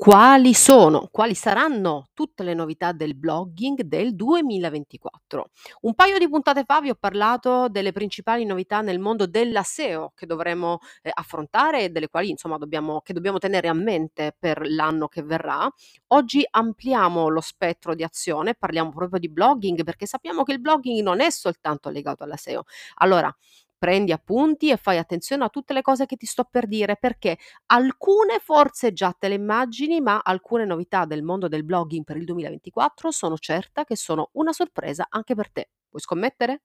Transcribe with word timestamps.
Quali 0.00 0.54
sono, 0.54 1.08
quali 1.10 1.34
saranno 1.34 2.10
tutte 2.14 2.44
le 2.44 2.54
novità 2.54 2.92
del 2.92 3.16
blogging 3.16 3.80
del 3.82 4.14
2024? 4.14 5.50
Un 5.80 5.94
paio 5.94 6.18
di 6.18 6.28
puntate 6.28 6.62
fa 6.62 6.80
vi 6.80 6.90
ho 6.90 6.94
parlato 6.94 7.66
delle 7.68 7.90
principali 7.90 8.44
novità 8.44 8.80
nel 8.80 9.00
mondo 9.00 9.26
della 9.26 9.64
SEO 9.64 10.12
che 10.14 10.24
dovremo 10.24 10.78
eh, 11.02 11.10
affrontare 11.12 11.82
e 11.82 11.88
delle 11.88 12.06
quali 12.08 12.30
insomma 12.30 12.58
dobbiamo, 12.58 13.02
dobbiamo 13.04 13.38
tenere 13.38 13.66
a 13.66 13.72
mente 13.72 14.36
per 14.38 14.60
l'anno 14.68 15.08
che 15.08 15.24
verrà. 15.24 15.68
Oggi 16.12 16.46
ampliamo 16.48 17.28
lo 17.28 17.40
spettro 17.40 17.96
di 17.96 18.04
azione, 18.04 18.54
parliamo 18.54 18.92
proprio 18.92 19.18
di 19.18 19.28
blogging 19.28 19.82
perché 19.82 20.06
sappiamo 20.06 20.44
che 20.44 20.52
il 20.52 20.60
blogging 20.60 21.02
non 21.02 21.20
è 21.20 21.28
soltanto 21.32 21.90
legato 21.90 22.22
alla 22.22 22.36
SEO. 22.36 22.62
Allora, 22.98 23.34
prendi 23.78 24.12
appunti 24.12 24.70
e 24.70 24.76
fai 24.76 24.98
attenzione 24.98 25.44
a 25.44 25.48
tutte 25.48 25.72
le 25.72 25.82
cose 25.82 26.06
che 26.06 26.16
ti 26.16 26.26
sto 26.26 26.46
per 26.50 26.66
dire 26.66 26.96
perché 26.96 27.38
alcune 27.66 28.40
forse 28.40 28.92
già 28.92 29.14
te 29.16 29.28
le 29.28 29.34
immagini, 29.34 30.00
ma 30.00 30.20
alcune 30.22 30.64
novità 30.64 31.04
del 31.04 31.22
mondo 31.22 31.48
del 31.48 31.64
blogging 31.64 32.04
per 32.04 32.16
il 32.16 32.24
2024 32.24 33.10
sono 33.10 33.36
certa 33.38 33.84
che 33.84 33.96
sono 33.96 34.30
una 34.32 34.52
sorpresa 34.52 35.06
anche 35.08 35.34
per 35.34 35.50
te. 35.50 35.70
Vuoi 35.90 36.02
scommettere? 36.02 36.62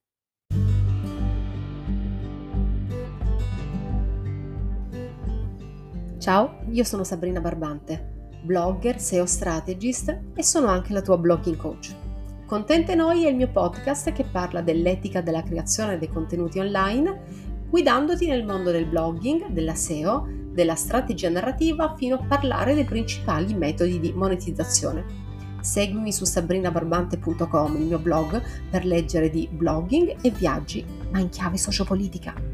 Ciao, 6.19 6.59
io 6.69 6.83
sono 6.85 7.03
Sabrina 7.03 7.41
Barbante, 7.41 8.30
blogger, 8.43 8.99
SEO 8.99 9.25
strategist 9.25 10.19
e 10.33 10.41
sono 10.41 10.67
anche 10.67 10.93
la 10.93 11.02
tua 11.02 11.17
blogging 11.17 11.57
coach. 11.57 12.02
Contente 12.45 12.93
Noi 12.93 13.25
è 13.25 13.29
il 13.29 13.35
mio 13.35 13.49
podcast 13.49 14.11
che 14.11 14.25
parla 14.25 14.61
dell'etica 14.61 15.21
della 15.21 15.41
creazione 15.41 15.97
dei 15.97 16.09
contenuti 16.09 16.59
online, 16.59 17.21
guidandoti 17.69 18.27
nel 18.27 18.45
mondo 18.45 18.69
del 18.69 18.85
blogging, 18.85 19.47
della 19.47 19.75
SEO, 19.75 20.27
della 20.52 20.75
strategia 20.75 21.29
narrativa 21.29 21.95
fino 21.95 22.16
a 22.16 22.23
parlare 22.23 22.75
dei 22.75 22.83
principali 22.83 23.53
metodi 23.55 23.99
di 23.99 24.11
monetizzazione. 24.13 25.21
Seguimi 25.61 26.11
su 26.11 26.25
sabrinabarbante.com, 26.25 27.77
il 27.77 27.86
mio 27.86 27.99
blog, 27.99 28.41
per 28.69 28.86
leggere 28.86 29.30
di 29.30 29.47
blogging 29.49 30.17
e 30.21 30.30
viaggi, 30.30 30.86
ma 31.11 31.19
in 31.19 31.30
chiave 31.30 31.58
sociopolitica. 31.58 32.52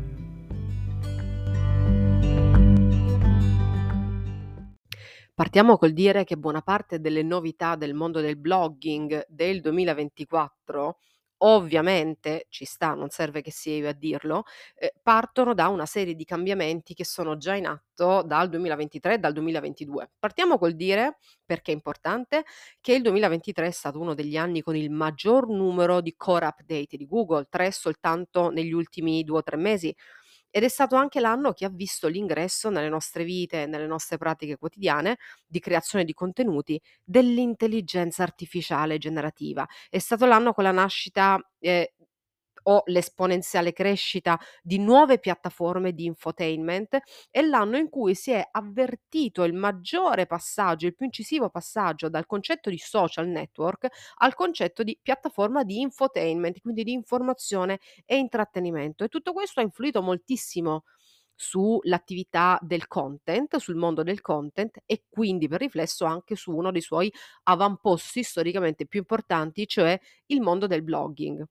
Partiamo 5.39 5.77
col 5.77 5.93
dire 5.93 6.25
che 6.25 6.35
buona 6.35 6.61
parte 6.61 6.99
delle 6.99 7.23
novità 7.23 7.77
del 7.77 7.93
mondo 7.93 8.19
del 8.19 8.35
blogging 8.35 9.23
del 9.29 9.61
2024 9.61 10.97
ovviamente 11.43 12.47
ci 12.49 12.65
sta, 12.65 12.93
non 12.93 13.07
serve 13.07 13.41
che 13.41 13.49
sia 13.49 13.73
io 13.75 13.87
a 13.87 13.93
dirlo, 13.93 14.43
eh, 14.75 14.93
partono 15.01 15.53
da 15.53 15.69
una 15.69 15.85
serie 15.85 16.13
di 16.13 16.25
cambiamenti 16.25 16.93
che 16.93 17.05
sono 17.05 17.37
già 17.37 17.55
in 17.55 17.67
atto 17.67 18.21
dal 18.21 18.49
2023 18.49 19.13
e 19.13 19.17
dal 19.17 19.31
2022. 19.31 20.09
Partiamo 20.19 20.57
col 20.57 20.73
dire, 20.75 21.19
perché 21.45 21.71
è 21.71 21.73
importante, 21.73 22.43
che 22.81 22.95
il 22.95 23.01
2023 23.01 23.67
è 23.67 23.71
stato 23.71 23.97
uno 23.97 24.13
degli 24.13 24.35
anni 24.35 24.61
con 24.61 24.75
il 24.75 24.91
maggior 24.91 25.47
numero 25.47 26.01
di 26.01 26.15
core 26.17 26.47
update 26.47 26.97
di 26.97 27.07
Google, 27.07 27.47
tre 27.49 27.71
soltanto 27.71 28.49
negli 28.49 28.73
ultimi 28.73 29.23
due 29.23 29.37
o 29.37 29.43
tre 29.43 29.55
mesi. 29.55 29.95
Ed 30.49 30.63
è 30.63 30.67
stato 30.67 30.95
anche 30.95 31.19
l'anno 31.19 31.53
che 31.53 31.65
ha 31.65 31.69
visto 31.69 32.07
l'ingresso 32.07 32.69
nelle 32.69 32.89
nostre 32.89 33.23
vite, 33.23 33.65
nelle 33.67 33.87
nostre 33.87 34.17
pratiche 34.17 34.57
quotidiane 34.57 35.17
di 35.47 35.59
creazione 35.59 36.05
di 36.05 36.13
contenuti 36.13 36.79
dell'intelligenza 37.03 38.23
artificiale 38.23 38.97
generativa. 38.97 39.67
È 39.89 39.99
stato 39.99 40.25
l'anno 40.25 40.53
con 40.53 40.63
la 40.63 40.71
nascita 40.71 41.39
eh, 41.59 41.93
o 42.63 42.81
l'esponenziale 42.85 43.73
crescita 43.73 44.39
di 44.61 44.77
nuove 44.79 45.19
piattaforme 45.19 45.93
di 45.93 46.05
infotainment 46.05 46.97
è 47.29 47.41
l'anno 47.41 47.77
in 47.77 47.89
cui 47.89 48.15
si 48.15 48.31
è 48.31 48.47
avvertito 48.51 49.43
il 49.43 49.53
maggiore 49.53 50.25
passaggio, 50.25 50.87
il 50.87 50.95
più 50.95 51.05
incisivo 51.05 51.49
passaggio 51.49 52.09
dal 52.09 52.25
concetto 52.25 52.69
di 52.69 52.77
social 52.77 53.27
network 53.27 53.87
al 54.17 54.33
concetto 54.35 54.83
di 54.83 54.97
piattaforma 55.01 55.63
di 55.63 55.79
infotainment, 55.81 56.59
quindi 56.61 56.83
di 56.83 56.91
informazione 56.93 57.79
e 58.05 58.17
intrattenimento. 58.17 59.03
E 59.03 59.07
tutto 59.07 59.33
questo 59.33 59.59
ha 59.59 59.63
influito 59.63 60.01
moltissimo 60.01 60.83
sull'attività 61.35 62.59
del 62.61 62.87
content, 62.87 63.55
sul 63.57 63.75
mondo 63.75 64.03
del 64.03 64.19
content 64.21 64.79
e 64.85 65.05
quindi 65.09 65.47
per 65.47 65.61
riflesso 65.61 66.03
anche 66.05 66.35
su 66.35 66.51
uno 66.53 66.71
dei 66.71 66.81
suoi 66.81 67.11
avamposti 67.43 68.23
storicamente 68.23 68.85
più 68.85 68.99
importanti, 68.99 69.65
cioè 69.67 69.97
il 70.27 70.41
mondo 70.41 70.67
del 70.67 70.83
blogging. 70.83 71.45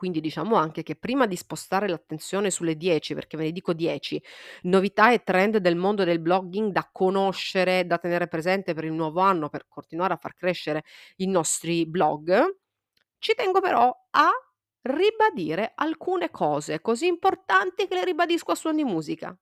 Quindi 0.00 0.20
diciamo 0.22 0.56
anche 0.56 0.82
che 0.82 0.96
prima 0.96 1.26
di 1.26 1.36
spostare 1.36 1.86
l'attenzione 1.86 2.50
sulle 2.50 2.74
10, 2.74 3.12
perché 3.12 3.36
ve 3.36 3.44
ne 3.44 3.52
dico 3.52 3.74
10, 3.74 4.22
novità 4.62 5.12
e 5.12 5.22
trend 5.22 5.58
del 5.58 5.76
mondo 5.76 6.04
del 6.04 6.20
blogging 6.20 6.72
da 6.72 6.88
conoscere, 6.90 7.84
da 7.86 7.98
tenere 7.98 8.26
presente 8.26 8.72
per 8.72 8.84
il 8.84 8.92
nuovo 8.92 9.20
anno, 9.20 9.50
per 9.50 9.66
continuare 9.68 10.14
a 10.14 10.16
far 10.16 10.32
crescere 10.32 10.84
i 11.16 11.26
nostri 11.26 11.84
blog, 11.86 12.56
ci 13.18 13.34
tengo 13.34 13.60
però 13.60 13.94
a 14.12 14.30
ribadire 14.82 15.72
alcune 15.74 16.30
cose 16.30 16.80
così 16.80 17.06
importanti 17.06 17.86
che 17.86 17.94
le 17.94 18.04
ribadisco 18.06 18.52
a 18.52 18.54
suon 18.54 18.76
di 18.76 18.84
musica. 18.84 19.36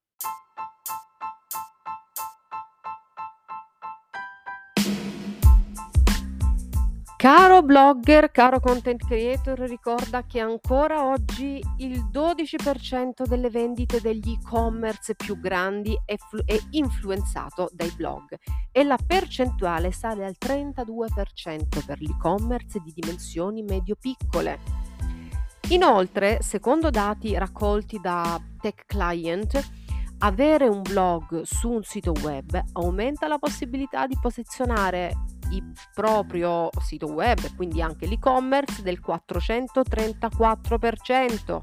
Caro 7.18 7.62
blogger, 7.62 8.30
caro 8.30 8.60
content 8.60 9.04
creator, 9.04 9.58
ricorda 9.58 10.24
che 10.24 10.38
ancora 10.38 11.04
oggi 11.04 11.60
il 11.78 12.04
12% 12.12 13.26
delle 13.26 13.50
vendite 13.50 14.00
degli 14.00 14.38
e-commerce 14.38 15.16
più 15.16 15.36
grandi 15.40 16.00
è, 16.04 16.14
flu- 16.16 16.44
è, 16.44 16.56
influenzato 16.70 17.70
dai 17.72 17.90
blog 17.96 18.38
e 18.70 18.84
la 18.84 18.96
percentuale 19.04 19.90
sale 19.90 20.26
al 20.26 20.36
32% 20.38 21.84
per 21.84 22.00
l'e-commerce 22.00 22.78
di 22.84 22.92
dimensioni 22.94 23.62
medio-piccole. 23.62 24.60
Inoltre, 25.70 26.40
secondo 26.40 26.88
dati 26.88 27.36
raccolti 27.36 27.98
da 28.00 28.40
Tech 28.60 28.84
Client, 28.86 29.60
avere 30.18 30.68
un 30.68 30.82
blog 30.82 31.42
su 31.42 31.68
un 31.68 31.82
sito 31.82 32.12
web 32.22 32.62
aumenta 32.74 33.26
la 33.26 33.38
possibilità 33.38 34.06
di 34.06 34.16
posizionare 34.20 35.36
il 35.50 35.72
proprio 35.94 36.70
sito 36.80 37.06
web, 37.06 37.54
quindi 37.56 37.80
anche 37.82 38.06
l'e-commerce, 38.06 38.82
del 38.82 39.00
434%, 39.04 41.60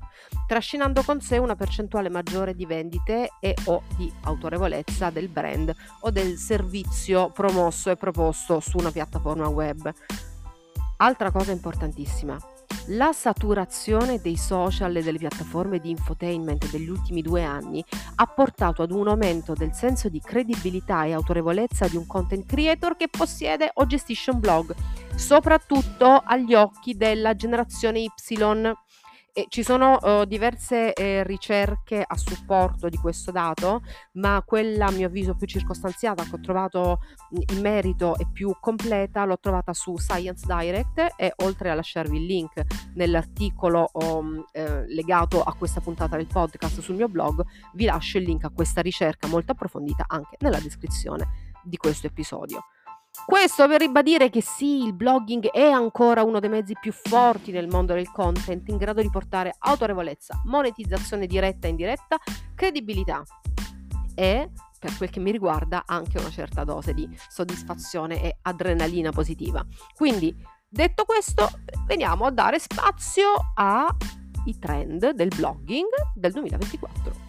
trascinando 0.47 1.01
con 1.03 1.22
sé 1.22 1.38
una 1.38 1.56
percentuale 1.56 2.09
maggiore 2.09 2.53
di 2.56 2.66
vendite 2.66 3.29
e 3.40 3.56
o 3.66 3.84
di 3.95 4.12
autorevolezza 4.24 5.09
del 5.09 5.29
brand 5.29 5.74
o 6.01 6.12
del 6.12 6.35
servizio 6.38 7.31
promosso 7.31 7.90
e 7.90 7.95
proposto 7.95 8.59
su 8.59 8.78
una 8.78 8.91
piattaforma 8.91 9.47
web. 9.47 9.90
Altra 10.97 11.31
cosa 11.31 11.51
importantissima, 11.51 12.38
la 12.90 13.12
saturazione 13.13 14.19
dei 14.19 14.38
social 14.38 14.96
e 14.96 15.01
delle 15.01 15.18
piattaforme 15.18 15.79
di 15.79 15.90
infotainment 15.90 16.69
degli 16.69 16.88
ultimi 16.88 17.22
due 17.22 17.44
anni 17.44 17.84
ha 18.16 18.25
portato 18.28 18.84
ad 18.84 18.91
un 18.91 19.07
aumento 19.07 19.53
del 19.53 19.73
senso 19.73 20.07
di 20.07 20.19
credibilità 20.19 21.06
e 21.06 21.13
autorevolezza 21.13 21.88
di 21.88 21.95
un 21.95 22.06
content 22.06 22.45
creator 22.45 22.95
che 22.95 23.07
possiede 23.07 23.72
o 23.74 23.85
gestisce 23.88 24.31
un 24.31 24.40
blog, 24.40 24.75
soprattutto 25.16 26.22
agli 26.24 26.53
occhi 26.53 26.95
della 26.95 27.35
generazione 27.35 28.00
Y 28.00 28.09
e 29.38 29.47
ci 29.50 29.63
sono 29.63 29.97
uh, 30.01 30.23
diverse 30.23 30.94
eh, 30.94 31.22
ricerche 31.23 32.01
a 32.07 32.16
supporto 32.16 32.88
di 32.88 32.96
questo 32.96 33.31
dato, 33.31 33.81
ma 34.13 34.41
quella 34.46 34.85
a 34.85 34.91
mio 34.91 35.07
avviso 35.07 35.35
più 35.35 35.46
circostanziata 35.46 36.23
che 36.23 36.35
ho 36.35 36.40
trovato 36.40 37.00
in 37.31 37.59
merito 37.59 38.16
e 38.18 38.28
più 38.31 38.56
completa 38.62 39.25
l'ho 39.25 39.38
trovata 39.38 39.74
su 39.74 39.97
Science 39.97 40.45
Direct 40.47 41.16
e 41.18 41.34
oltre 41.44 41.69
a 41.69 41.74
lasciarvi 41.74 42.16
il 42.16 42.25
link 42.25 42.63
nell'articolo 42.94 43.90
um, 43.91 44.41
eh, 44.53 44.88
legato 44.88 45.44
a 45.44 45.53
questa 45.53 45.81
puntata 45.81 46.16
del 46.16 46.28
podcast 46.28 46.79
sul 46.79 46.95
mio 46.95 47.09
blog, 47.09 47.44
vi 47.74 47.84
lascio 47.84 48.19
il 48.19 48.24
link 48.24 48.45
a 48.45 48.51
questa 48.51 48.79
ricerca 48.79 49.28
molto 49.28 49.51
approfondita 49.51 50.06
anche 50.07 50.38
nella 50.40 50.62
descrizione 50.62 51.51
di 51.62 51.75
questo 51.75 52.07
episodio. 52.07 52.68
Questo 53.25 53.67
per 53.67 53.81
ribadire 53.81 54.29
che 54.29 54.41
sì, 54.41 54.83
il 54.83 54.94
blogging 54.94 55.50
è 55.50 55.69
ancora 55.69 56.23
uno 56.23 56.39
dei 56.39 56.50
mezzi 56.50 56.73
più 56.79 56.91
forti 56.91 57.51
nel 57.51 57.67
mondo 57.67 57.94
del 57.94 58.12
content, 58.12 58.67
in 58.69 58.77
grado 58.77 59.01
di 59.01 59.09
portare 59.09 59.53
autorevolezza, 59.57 60.41
monetizzazione 60.45 61.27
diretta 61.27 61.67
e 61.67 61.69
indiretta, 61.69 62.17
credibilità 62.56 63.23
e, 64.15 64.50
per 64.79 64.97
quel 64.97 65.09
che 65.09 65.19
mi 65.19 65.31
riguarda, 65.31 65.83
anche 65.85 66.17
una 66.17 66.29
certa 66.29 66.63
dose 66.63 66.94
di 66.94 67.07
soddisfazione 67.29 68.21
e 68.21 68.38
adrenalina 68.41 69.12
positiva. 69.12 69.65
Quindi, 69.95 70.35
detto 70.68 71.03
questo, 71.06 71.50
veniamo 71.85 72.25
a 72.25 72.31
dare 72.31 72.59
spazio 72.59 73.53
ai 73.56 74.57
trend 74.59 75.11
del 75.11 75.29
blogging 75.35 75.89
del 76.13 76.31
2024. 76.31 77.25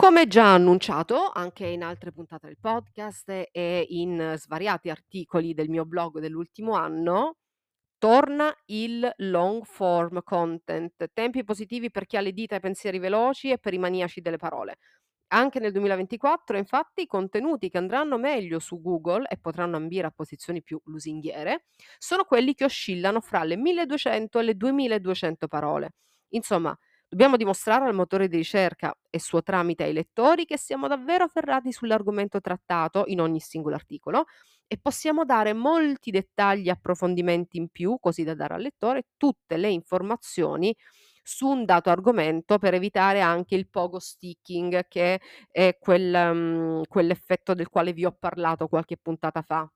Come 0.00 0.26
già 0.26 0.54
annunciato 0.54 1.30
anche 1.30 1.66
in 1.66 1.82
altre 1.82 2.10
puntate 2.10 2.46
del 2.46 2.56
podcast 2.58 3.28
e 3.52 3.86
in 3.90 4.32
svariati 4.38 4.88
articoli 4.88 5.52
del 5.52 5.68
mio 5.68 5.84
blog 5.84 6.20
dell'ultimo 6.20 6.72
anno, 6.72 7.36
Torna 7.98 8.50
il 8.68 9.12
long 9.18 9.62
form 9.64 10.22
content, 10.24 11.10
tempi 11.12 11.44
positivi 11.44 11.90
per 11.90 12.06
chi 12.06 12.16
ha 12.16 12.22
le 12.22 12.32
dita 12.32 12.56
e 12.56 12.60
pensieri 12.60 12.98
veloci 12.98 13.50
e 13.50 13.58
per 13.58 13.74
i 13.74 13.78
maniaci 13.78 14.22
delle 14.22 14.38
parole. 14.38 14.78
Anche 15.34 15.60
nel 15.60 15.72
2024, 15.72 16.56
infatti, 16.56 17.02
i 17.02 17.06
contenuti 17.06 17.68
che 17.68 17.78
andranno 17.78 18.18
meglio 18.18 18.58
su 18.58 18.80
Google 18.80 19.26
e 19.28 19.38
potranno 19.38 19.76
ambire 19.76 20.06
a 20.06 20.12
posizioni 20.12 20.62
più 20.62 20.80
lusinghiere 20.84 21.66
sono 21.98 22.24
quelli 22.24 22.54
che 22.54 22.64
oscillano 22.64 23.20
fra 23.20 23.44
le 23.44 23.56
1200 23.56 24.38
e 24.38 24.42
le 24.44 24.54
2200 24.56 25.48
parole. 25.48 25.90
Insomma, 26.30 26.74
dobbiamo 27.10 27.36
dimostrare 27.36 27.86
al 27.86 27.94
motore 27.94 28.28
di 28.28 28.36
ricerca 28.36 28.96
e 29.10 29.18
suo 29.20 29.42
tramite 29.42 29.82
ai 29.84 29.92
lettori 29.92 30.44
che 30.46 30.56
siamo 30.56 30.86
davvero 30.88 31.26
ferrati 31.28 31.72
sull'argomento 31.72 32.40
trattato 32.40 33.02
in 33.06 33.20
ogni 33.20 33.40
singolo 33.40 33.74
articolo 33.74 34.24
e 34.68 34.78
possiamo 34.80 35.24
dare 35.24 35.52
molti 35.52 36.10
dettagli 36.12 36.68
e 36.68 36.70
approfondimenti 36.70 37.58
in 37.58 37.68
più, 37.68 37.98
così 38.00 38.22
da 38.24 38.34
dare 38.34 38.54
al 38.54 38.62
lettore 38.62 39.06
tutte 39.16 39.56
le 39.56 39.68
informazioni 39.70 40.74
su 41.22 41.48
un 41.48 41.64
dato 41.64 41.90
argomento 41.90 42.58
per 42.58 42.74
evitare 42.74 43.20
anche 43.20 43.54
il 43.56 43.68
pogo 43.68 43.98
sticking, 43.98 44.86
che 44.88 45.20
è 45.50 45.76
quel, 45.78 46.34
mhmm, 46.34 46.82
quell'effetto 46.88 47.54
del 47.54 47.68
quale 47.68 47.92
vi 47.92 48.04
ho 48.04 48.12
parlato 48.18 48.68
qualche 48.68 48.96
puntata 48.96 49.42
fa. 49.42 49.68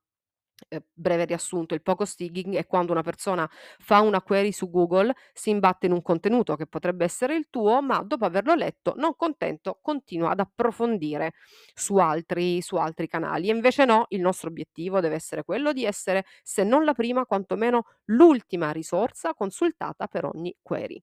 Ehm, 0.68 0.80
breve 0.92 1.24
riassunto, 1.24 1.74
il 1.74 1.82
pogo 1.82 2.04
sticking 2.04 2.54
è 2.56 2.66
quando 2.66 2.92
una 2.92 3.02
persona 3.02 3.48
fa 3.78 4.00
una 4.00 4.22
query 4.22 4.52
su 4.52 4.70
Google, 4.70 5.12
si 5.32 5.50
imbatte 5.50 5.86
in 5.86 5.92
un 5.92 6.02
contenuto 6.02 6.56
che 6.56 6.66
potrebbe 6.66 7.04
essere 7.04 7.34
il 7.36 7.48
tuo, 7.50 7.82
ma 7.82 8.02
dopo 8.02 8.24
averlo 8.24 8.54
letto, 8.54 8.94
non 8.96 9.16
contento, 9.16 9.78
continua 9.82 10.30
ad 10.30 10.40
approfondire 10.40 11.32
su 11.74 11.96
altri 11.96 12.62
su 12.62 12.76
altri 12.76 13.08
canali. 13.08 13.48
E 13.50 13.52
invece 13.54 13.84
no, 13.84 14.06
il 14.10 14.20
nostro 14.20 14.48
obiettivo 14.48 15.00
deve 15.00 15.16
essere 15.16 15.44
quello 15.44 15.72
di 15.72 15.84
essere, 15.84 16.24
se 16.42 16.62
non 16.64 16.84
la 16.84 16.94
prima, 16.94 17.26
quantomeno 17.26 17.84
l'ultima 18.06 18.70
risorsa 18.70 19.34
consultata 19.34 20.06
per 20.06 20.24
ogni 20.24 20.54
query. 20.62 21.02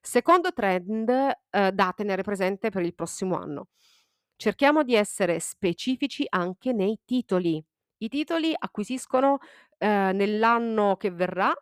Secondo 0.00 0.52
trend, 0.52 1.08
ehm, 1.10 1.70
da 1.70 1.92
tenere 1.96 2.22
presente 2.22 2.70
per 2.70 2.82
il 2.82 2.94
prossimo 2.94 3.36
anno. 3.38 3.68
Cerchiamo 4.36 4.82
di 4.84 4.94
essere 4.94 5.38
specifici 5.40 6.24
anche 6.28 6.72
nei 6.72 6.98
titoli. 7.04 7.62
I 8.02 8.08
titoli 8.08 8.54
acquisiscono, 8.56 9.38
ehm, 9.78 10.16
nell'anno 10.16 10.96
che 10.96 11.10
verrà 11.10 11.52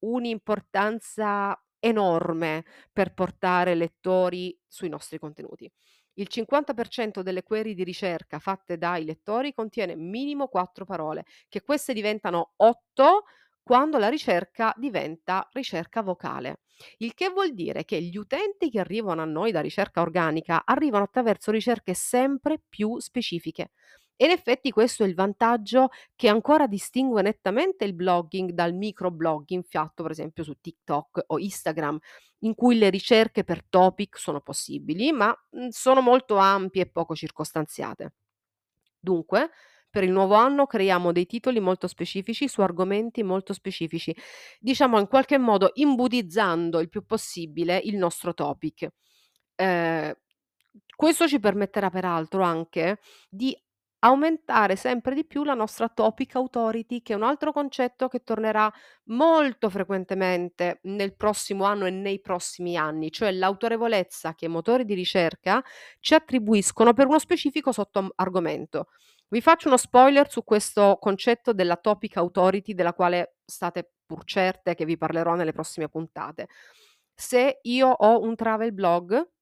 un'importanza 0.00 1.56
enorme 1.78 2.64
per 2.92 3.14
portare 3.14 3.74
lettori 3.74 4.58
sui 4.66 4.88
nostri 4.88 5.18
contenuti. 5.18 5.70
Il 6.14 6.26
50% 6.28 7.22
delle 7.22 7.42
query 7.42 7.74
di 7.74 7.84
ricerca 7.84 8.38
fatte 8.38 8.76
dai 8.78 9.04
lettori 9.04 9.52
contiene 9.52 9.94
minimo 9.96 10.48
4 10.48 10.84
parole, 10.84 11.24
che 11.48 11.62
queste 11.62 11.92
diventano 11.92 12.52
8 12.56 13.24
quando 13.62 13.98
la 13.98 14.08
ricerca 14.08 14.74
diventa 14.76 15.48
ricerca 15.52 16.02
vocale. 16.02 16.60
Il 16.98 17.14
che 17.14 17.28
vuol 17.30 17.54
dire 17.54 17.84
che 17.84 18.00
gli 18.02 18.16
utenti 18.16 18.68
che 18.68 18.80
arrivano 18.80 19.22
a 19.22 19.24
noi 19.24 19.52
da 19.52 19.60
ricerca 19.60 20.02
organica 20.02 20.62
arrivano 20.64 21.04
attraverso 21.04 21.50
ricerche 21.50 21.94
sempre 21.94 22.60
più 22.68 22.98
specifiche. 22.98 23.70
E 24.16 24.26
in 24.26 24.30
effetti 24.30 24.70
questo 24.70 25.02
è 25.02 25.06
il 25.06 25.14
vantaggio 25.14 25.88
che 26.14 26.28
ancora 26.28 26.66
distingue 26.66 27.22
nettamente 27.22 27.84
il 27.84 27.94
blogging 27.94 28.50
dal 28.52 28.72
microblogging 28.74 29.64
fatto 29.64 30.02
per 30.02 30.12
esempio 30.12 30.44
su 30.44 30.54
TikTok 30.60 31.24
o 31.28 31.38
Instagram, 31.38 31.98
in 32.40 32.54
cui 32.54 32.76
le 32.78 32.90
ricerche 32.90 33.42
per 33.44 33.64
topic 33.68 34.18
sono 34.18 34.40
possibili, 34.40 35.10
ma 35.12 35.34
mm, 35.56 35.68
sono 35.68 36.00
molto 36.00 36.36
ampie 36.36 36.82
e 36.82 36.90
poco 36.90 37.14
circostanziate. 37.14 38.14
Dunque, 38.98 39.50
per 39.90 40.04
il 40.04 40.10
nuovo 40.10 40.34
anno 40.34 40.66
creiamo 40.66 41.12
dei 41.12 41.26
titoli 41.26 41.60
molto 41.60 41.86
specifici 41.86 42.48
su 42.48 42.60
argomenti 42.62 43.22
molto 43.22 43.52
specifici, 43.52 44.14
diciamo 44.58 44.98
in 44.98 45.06
qualche 45.08 45.38
modo 45.38 45.70
imbudizzando 45.74 46.80
il 46.80 46.88
più 46.88 47.04
possibile 47.04 47.78
il 47.78 47.96
nostro 47.96 48.34
topic. 48.34 48.88
Ehm, 49.56 50.14
questo 50.96 51.28
ci 51.28 51.38
permetterà 51.40 51.90
peraltro 51.90 52.42
anche 52.42 52.98
di 53.28 53.56
aumentare 54.04 54.76
sempre 54.76 55.14
di 55.14 55.24
più 55.24 55.44
la 55.44 55.54
nostra 55.54 55.88
topic 55.88 56.34
authority, 56.36 57.00
che 57.00 57.14
è 57.14 57.16
un 57.16 57.22
altro 57.22 57.52
concetto 57.52 58.08
che 58.08 58.22
tornerà 58.22 58.70
molto 59.04 59.70
frequentemente 59.70 60.80
nel 60.82 61.16
prossimo 61.16 61.64
anno 61.64 61.86
e 61.86 61.90
nei 61.90 62.20
prossimi 62.20 62.76
anni, 62.76 63.10
cioè 63.10 63.32
l'autorevolezza 63.32 64.34
che 64.34 64.44
i 64.44 64.48
motori 64.48 64.84
di 64.84 64.92
ricerca 64.94 65.62
ci 66.00 66.12
attribuiscono 66.14 66.92
per 66.92 67.06
uno 67.06 67.18
specifico 67.18 67.72
sottoargomento. 67.72 68.88
Vi 69.28 69.40
faccio 69.40 69.68
uno 69.68 69.78
spoiler 69.78 70.30
su 70.30 70.44
questo 70.44 70.98
concetto 71.00 71.54
della 71.54 71.76
topic 71.76 72.18
authority, 72.18 72.74
della 72.74 72.92
quale 72.92 73.36
state 73.44 73.92
pur 74.04 74.22
certe 74.24 74.74
che 74.74 74.84
vi 74.84 74.98
parlerò 74.98 75.34
nelle 75.34 75.52
prossime 75.52 75.88
puntate. 75.88 76.48
Se 77.14 77.60
io 77.62 77.88
ho 77.88 78.20
un 78.20 78.36
travel 78.36 78.72
blog, 78.74 79.33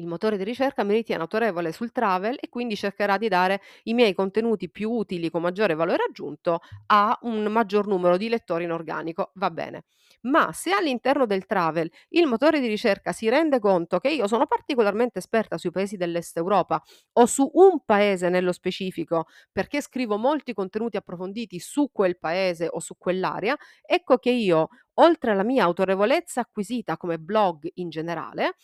il 0.00 0.06
motore 0.06 0.36
di 0.36 0.44
ricerca 0.44 0.82
mi 0.84 0.94
ritiene 0.94 1.20
autorevole 1.22 1.72
sul 1.72 1.92
travel 1.92 2.36
e 2.40 2.48
quindi 2.48 2.74
cercherà 2.76 3.18
di 3.18 3.28
dare 3.28 3.60
i 3.84 3.94
miei 3.94 4.14
contenuti 4.14 4.70
più 4.70 4.90
utili 4.90 5.30
con 5.30 5.42
maggiore 5.42 5.74
valore 5.74 6.04
aggiunto 6.08 6.60
a 6.86 7.16
un 7.22 7.44
maggior 7.44 7.86
numero 7.86 8.16
di 8.16 8.28
lettori 8.28 8.64
in 8.64 8.72
organico. 8.72 9.30
Va 9.34 9.50
bene. 9.50 9.84
Ma 10.22 10.52
se 10.52 10.72
all'interno 10.72 11.24
del 11.24 11.46
travel 11.46 11.90
il 12.10 12.26
motore 12.26 12.60
di 12.60 12.66
ricerca 12.66 13.12
si 13.12 13.28
rende 13.28 13.58
conto 13.58 13.98
che 13.98 14.10
io 14.10 14.26
sono 14.26 14.46
particolarmente 14.46 15.18
esperta 15.18 15.56
sui 15.56 15.70
paesi 15.70 15.96
dell'Est 15.96 16.36
Europa 16.36 16.82
o 17.14 17.26
su 17.26 17.48
un 17.54 17.82
paese 17.84 18.28
nello 18.28 18.52
specifico, 18.52 19.26
perché 19.50 19.80
scrivo 19.80 20.18
molti 20.18 20.52
contenuti 20.52 20.96
approfonditi 20.96 21.58
su 21.58 21.90
quel 21.92 22.18
paese 22.18 22.68
o 22.70 22.80
su 22.80 22.96
quell'area, 22.98 23.56
ecco 23.82 24.18
che 24.18 24.30
io, 24.30 24.68
oltre 25.00 25.32
alla 25.32 25.42
mia 25.44 25.64
autorevolezza 25.64 26.40
acquisita 26.42 26.96
come 26.96 27.18
blog 27.18 27.68
in 27.74 27.88
generale, 27.90 28.54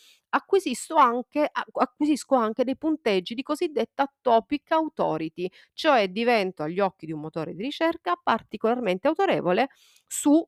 anche, 0.99 1.51
acquisisco 1.73 2.35
anche 2.35 2.65
dei 2.65 2.77
punteggi 2.77 3.35
di 3.35 3.43
cosiddetta 3.43 4.13
topic 4.21 4.71
authority, 4.73 5.49
cioè 5.73 6.09
divento 6.09 6.63
agli 6.63 6.81
occhi 6.81 7.07
di 7.07 7.13
un 7.13 7.21
motore 7.21 7.55
di 7.55 7.63
ricerca 7.63 8.19
particolarmente 8.23 9.09
autorevole 9.09 9.69
su 10.07 10.47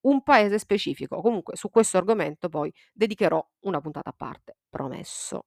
un 0.00 0.22
paese 0.22 0.58
specifico. 0.58 1.20
Comunque 1.20 1.56
su 1.56 1.70
questo 1.70 1.96
argomento 1.98 2.48
poi 2.48 2.72
dedicherò 2.92 3.44
una 3.60 3.80
puntata 3.80 4.10
a 4.10 4.14
parte, 4.16 4.56
promesso. 4.68 5.46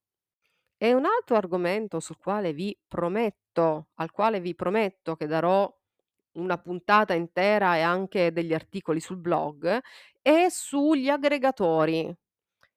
E 0.78 0.94
un 0.94 1.06
altro 1.06 1.36
argomento 1.38 2.00
sul 2.00 2.18
quale 2.18 2.54
vi 2.54 2.78
prometto, 2.88 3.90
al 3.96 4.12
quale 4.12 4.40
vi 4.40 4.56
prometto 4.56 5.16
che 5.16 5.28
darò 5.28 5.72
una 6.34 6.58
puntata 6.58 7.14
intera 7.14 7.76
e 7.78 7.82
anche 7.82 8.32
degli 8.32 8.54
articoli 8.54 9.00
sul 9.00 9.18
blog, 9.18 9.80
è 10.22 10.48
sugli 10.50 11.10
aggregatori. 11.10 12.14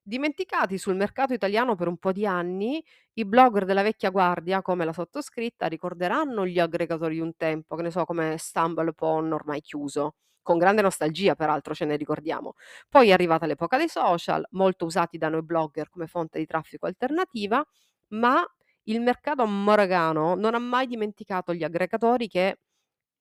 Dimenticati 0.07 0.77
sul 0.79 0.97
mercato 0.97 1.33
italiano 1.33 1.77
per 1.77 1.89
un 1.89 1.97
po' 1.99 2.13
di 2.13 2.27
anni, 2.27 2.85
i 3.15 3.25
blogger 3.25 3.65
della 3.65 3.83
vecchia 3.83 4.11
guardia, 4.11 4.61
come 4.63 4.85
la 4.85 4.93
sottoscritta, 4.93 5.67
ricorderanno 5.67 6.47
gli 6.47 6.59
aggregatori 6.59 7.15
di 7.15 7.21
un 7.21 7.37
tempo, 7.37 7.75
che 7.77 7.83
ne 7.83 7.91
so, 7.91 8.05
come 8.05 8.37
StumbleUpon 8.39 9.33
ormai 9.33 9.61
chiuso. 9.63 10.17
Con 10.43 10.59
grande 10.59 10.83
nostalgia, 10.83 11.35
peraltro, 11.37 11.75
ce 11.75 11.87
ne 11.87 11.97
ricordiamo. 11.97 12.55
Poi 12.89 13.09
è 13.09 13.13
arrivata 13.13 13.47
l'epoca 13.47 13.79
dei 13.79 13.89
social, 13.89 14.47
molto 14.51 14.85
usati 14.85 15.17
da 15.17 15.31
noi 15.31 15.43
blogger 15.43 15.89
come 15.89 16.07
fonte 16.07 16.39
di 16.39 16.45
traffico 16.47 16.87
alternativa, 16.87 17.65
ma 18.09 18.45
il 18.85 19.01
mercato 19.01 19.47
moragano 19.47 20.35
non 20.35 20.55
ha 20.55 20.59
mai 20.59 20.87
dimenticato 20.87 21.55
gli 21.55 21.65
aggregatori 21.65 22.29
che 22.29 22.59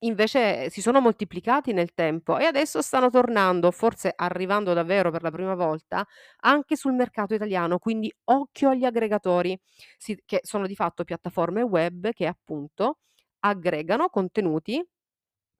Invece 0.03 0.69
si 0.69 0.81
sono 0.81 0.99
moltiplicati 0.99 1.71
nel 1.71 1.93
tempo 1.93 2.37
e 2.37 2.43
adesso 2.45 2.81
stanno 2.81 3.09
tornando, 3.09 3.71
forse 3.71 4.11
arrivando 4.13 4.73
davvero 4.73 5.11
per 5.11 5.21
la 5.23 5.31
prima 5.31 5.55
volta, 5.55 6.05
anche 6.41 6.75
sul 6.75 6.93
mercato 6.93 7.33
italiano, 7.33 7.79
quindi 7.79 8.13
occhio 8.25 8.69
agli 8.69 8.83
aggregatori, 8.83 9.57
si 9.97 10.21
che 10.25 10.41
sono 10.43 10.67
di 10.67 10.75
fatto 10.75 11.05
piattaforme 11.05 11.61
web 11.61 12.11
che 12.11 12.27
appunto 12.27 12.99
aggregano 13.39 14.09
contenuti 14.09 14.85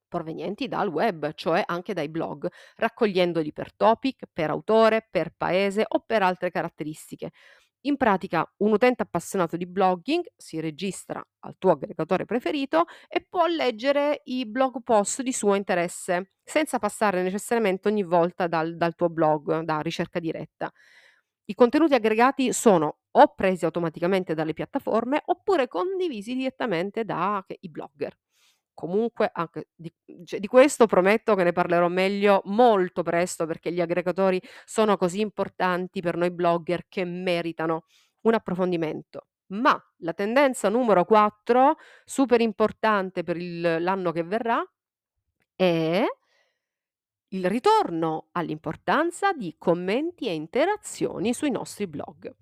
provenienti 0.08 0.68
dal 0.68 0.90
web, 0.90 1.34
cioè 1.34 1.64
anche 1.66 1.94
dai 1.94 2.10
blog, 2.10 2.48
raccogliendoli 2.76 3.52
per 3.54 3.74
topic, 3.76 4.26
per 4.32 4.50
autore, 4.52 5.08
per 5.10 5.34
paese 5.36 5.86
o 5.88 6.00
per 6.06 6.22
altre 6.22 6.52
caratteristiche. 6.52 7.32
In 7.86 7.98
pratica, 7.98 8.50
un 8.58 8.72
utente 8.72 9.04
appassionato 9.04 9.58
di 9.58 9.68
blogging 9.68 10.24
si 10.38 10.62
registra 10.62 11.22
al 11.40 11.56
tuo 11.58 11.72
aggregatore 11.72 12.24
preferito 12.24 12.86
e 13.10 13.26
può 13.28 13.46
leggere 13.46 14.22
i 14.26 14.46
blog 14.46 14.82
post 14.84 15.22
di 15.22 15.34
suo 15.34 15.54
interesse, 15.54 16.32
senza 16.42 16.80
passare 16.80 17.22
necessariamente 17.24 17.90
ogni 17.90 18.04
volta 18.04 18.48
dal, 18.48 18.78
dal 18.78 18.96
tuo 18.96 19.10
blog, 19.10 19.60
da 19.64 19.82
ricerca 19.82 20.20
diretta. 20.20 20.72
I 21.46 21.54
contenuti 21.56 21.94
aggregati 21.94 22.54
sono 22.54 23.00
o 23.12 23.34
presi 23.36 23.66
automaticamente 23.66 24.34
dalle 24.34 24.54
piattaforme 24.54 25.22
oppure 25.26 25.68
condivisi 25.68 26.36
direttamente 26.36 27.04
dai 27.04 27.44
blogger. 27.70 28.18
Comunque 28.74 29.30
anche 29.32 29.70
di 29.76 29.94
cioè 30.26 30.40
di 30.40 30.48
questo 30.48 30.86
prometto 30.88 31.36
che 31.36 31.44
ne 31.44 31.52
parlerò 31.52 31.88
meglio 31.88 32.42
molto 32.46 33.04
presto, 33.04 33.46
perché 33.46 33.72
gli 33.72 33.82
aggregatori 33.82 34.42
sono 34.66 34.98
così 34.98 35.20
importanti 35.22 36.02
per 36.02 36.18
noi 36.18 36.32
blogger 36.32 36.86
che 36.90 37.06
meritano 37.06 37.86
un 38.22 38.34
approfondimento. 38.34 39.28
Ma 39.48 39.80
la 39.98 40.14
tendenza 40.14 40.70
numero 40.70 41.06
4, 41.06 41.78
super 42.06 42.42
importante 42.42 43.24
per 43.24 43.38
il 43.38 43.84
l'anno 43.84 44.12
che 44.12 44.24
verrà, 44.24 44.64
è 45.56 46.04
Il 47.34 47.50
ritorno 47.50 48.28
all'importanza 48.32 49.34
di 49.34 49.56
commenti 49.58 50.28
e 50.28 50.34
interazioni 50.36 51.34
sui 51.34 51.50
nostri 51.50 51.86
blog. 51.88 52.34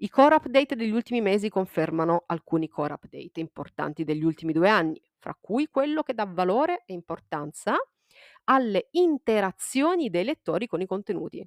I 0.00 0.08
core 0.08 0.34
update 0.34 0.74
degli 0.74 0.90
ultimi 0.90 1.20
mesi 1.20 1.48
confermano 1.48 2.24
alcuni 2.26 2.68
core 2.68 2.94
update 2.94 3.38
importanti 3.40 4.02
degli 4.04 4.24
ultimi 4.24 4.52
due 4.52 4.68
anni, 4.68 5.00
fra 5.18 5.36
cui 5.40 5.68
quello 5.68 6.02
che 6.02 6.14
dà 6.14 6.24
valore 6.24 6.82
e 6.84 6.92
importanza 6.92 7.76
alle 8.44 8.88
interazioni 8.92 10.10
dei 10.10 10.24
lettori 10.24 10.66
con 10.66 10.80
i 10.80 10.86
contenuti. 10.86 11.46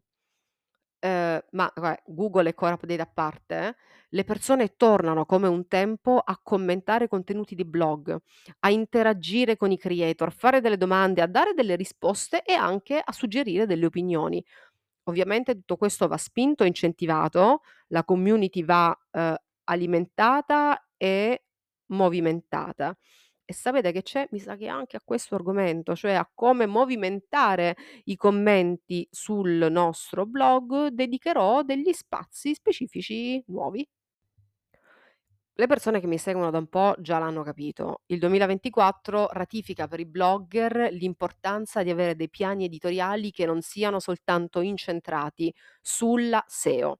Ehm, 1.03 1.39
ma 1.51 1.72
vabbè, 1.75 2.03
Google 2.05 2.50
e 2.50 2.53
core 2.53 2.74
update 2.74 3.01
a 3.01 3.10
parte, 3.12 3.75
le 4.10 4.24
persone 4.24 4.75
tornano 4.75 5.25
come 5.25 5.48
un 5.48 5.67
tempo 5.67 6.20
a 6.20 6.39
commentare 6.41 7.08
contenuti 7.08 7.55
di 7.55 7.65
blog, 7.65 8.15
a 8.60 8.70
interagire 8.70 9.58
con 9.58 9.72
i 9.72 9.77
creator, 9.79 10.27
a 10.27 10.31
fare 10.31 10.62
delle 10.62 10.77
domande, 10.77 11.22
a 11.22 11.27
dare 11.27 11.53
delle 11.53 11.75
risposte 11.75 12.43
e 12.43 12.53
anche 12.53 13.01
a 13.03 13.12
suggerire 13.13 13.65
delle 13.65 13.86
opinioni. 13.88 14.43
Ovviamente 15.05 15.53
tutto 15.55 15.77
questo 15.77 16.08
va 16.08 16.17
spinto 16.17 16.63
e 16.63 16.67
incentivato, 16.67 17.62
la 17.88 18.03
community 18.03 18.63
va, 18.63 18.96
ehm, 19.12 19.36
alimentata 19.65 20.88
e 20.98 21.43
movimentata. 21.88 22.96
E 23.46 23.53
sapete 23.53 23.91
che 23.91 24.01
c'è? 24.03 24.27
Mi 24.31 24.39
sa 24.39 24.55
che 24.55 24.67
anche 24.67 24.96
a 24.98 25.01
questo 25.03 25.36
argomento, 25.36 25.96
cioè 25.96 26.13
a 26.13 26.29
come 26.34 26.65
movimentare 26.67 27.75
i 28.05 28.15
commenti 28.15 29.08
sul 29.12 29.67
nostro 29.70 30.25
blog, 30.25 30.88
dedicherò 30.88 31.62
degli 31.63 31.91
spazi 31.93 32.53
specifici 32.53 33.43
nuovi. 33.48 33.86
Le 35.55 35.67
persone 35.67 36.00
che 36.01 36.08
mi 36.08 36.17
seguono 36.17 36.50
da 36.50 36.58
un 36.58 36.67
po' 36.67 36.96
già 37.00 37.17
l'hanno 37.20 37.43
capito. 37.43 38.01
Il 38.08 38.20
2024 38.20 39.27
ratifica 39.31 39.88
per 39.88 40.00
i 40.00 40.05
blogger 40.05 40.89
l'importanza 40.91 41.84
di 41.84 41.89
avere 41.89 42.15
dei 42.15 42.29
piani 42.29 42.65
editoriali 42.65 43.31
che 43.31 43.46
non 43.46 43.62
siano 43.62 44.00
soltanto 44.00 44.60
incentrati 44.62 45.53
sulla 45.81 46.43
SEO. 46.48 47.00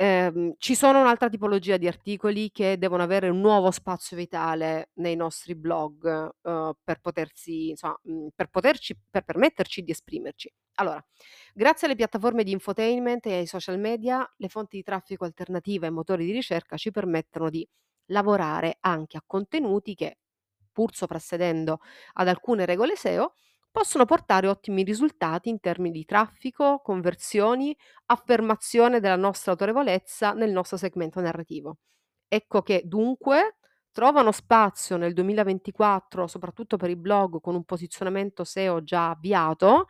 Ehm, 0.00 0.52
ci 0.58 0.74
sono 0.74 1.00
un'altra 1.00 1.30
tipologia 1.30 1.78
di 1.78 1.86
articoli 1.86 2.50
che 2.50 2.76
devono 2.76 3.02
avere 3.02 3.30
un 3.30 3.40
nuovo 3.40 3.70
spazio 3.70 4.14
vitale 4.14 4.90
nei 4.96 5.16
nostri 5.16 5.54
blog, 5.54 6.30
uhm, 6.42 6.72
per 6.84 7.00
potersi 7.00 7.70
insomma, 7.70 7.98
per 8.34 8.48
poterci 8.48 8.94
per 9.10 9.24
permetterci 9.24 9.82
di 9.82 9.90
esprimerci. 9.92 10.52
Allora, 10.74 11.02
grazie 11.54 11.86
alle 11.86 11.96
piattaforme 11.96 12.44
di 12.44 12.52
infotainment 12.52 13.24
e 13.26 13.32
ai 13.38 13.46
social 13.46 13.78
media, 13.78 14.30
le 14.36 14.48
fonti 14.50 14.76
di 14.76 14.82
traffico 14.82 15.24
alternative 15.24 15.86
e 15.86 15.90
motori 15.90 16.26
di 16.26 16.32
ricerca 16.32 16.76
ci 16.76 16.90
permettono 16.90 17.48
di 17.48 17.66
lavorare 18.10 18.76
anche 18.80 19.16
a 19.16 19.22
contenuti 19.26 19.94
che, 19.94 20.18
pur 20.72 20.94
soprassedendo 20.94 21.78
ad 22.14 22.28
alcune 22.28 22.66
regole 22.66 22.96
SEO, 22.96 23.32
possono 23.76 24.06
portare 24.06 24.48
ottimi 24.48 24.82
risultati 24.84 25.50
in 25.50 25.60
termini 25.60 25.98
di 25.98 26.06
traffico, 26.06 26.80
conversioni, 26.82 27.76
affermazione 28.06 29.00
della 29.00 29.16
nostra 29.16 29.52
autorevolezza 29.52 30.32
nel 30.32 30.50
nostro 30.50 30.78
segmento 30.78 31.20
narrativo. 31.20 31.76
Ecco 32.26 32.62
che 32.62 32.84
dunque 32.86 33.58
trovano 33.92 34.32
spazio 34.32 34.96
nel 34.96 35.12
2024, 35.12 36.26
soprattutto 36.26 36.78
per 36.78 36.88
i 36.88 36.96
blog 36.96 37.38
con 37.42 37.54
un 37.54 37.64
posizionamento 37.64 38.44
SEO 38.44 38.82
già 38.82 39.10
avviato 39.10 39.88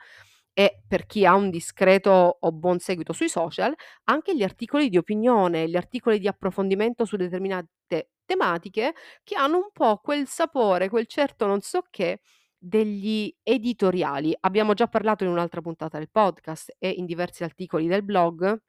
e 0.52 0.83
per 0.88 1.07
chi 1.07 1.25
ha 1.25 1.37
un 1.37 1.49
discreto 1.49 2.38
o 2.40 2.50
buon 2.50 2.81
seguito 2.81 3.12
sui 3.12 3.28
social, 3.28 3.73
anche 4.07 4.35
gli 4.35 4.43
articoli 4.43 4.88
di 4.88 4.97
opinione, 4.97 5.69
gli 5.69 5.76
articoli 5.76 6.19
di 6.19 6.26
approfondimento 6.26 7.05
su 7.05 7.14
determinate 7.14 7.69
tematiche 8.25 8.95
che 9.23 9.37
hanno 9.37 9.59
un 9.59 9.71
po' 9.73 9.99
quel 9.99 10.26
sapore, 10.26 10.88
quel 10.88 11.07
certo 11.07 11.47
non 11.47 11.61
so 11.61 11.85
che 11.88 12.19
degli 12.59 13.35
editoriali. 13.43 14.37
Abbiamo 14.41 14.75
già 14.75 14.87
parlato 14.89 15.25
in 15.25 15.31
un'altra 15.31 15.61
puntata 15.61 15.99
del 15.99 16.11
podcast 16.11 16.75
e 16.79 16.91
in 16.91 17.07
diversi 17.07 17.45
articoli 17.45 17.87
del 17.87 18.03
blog 18.03 18.61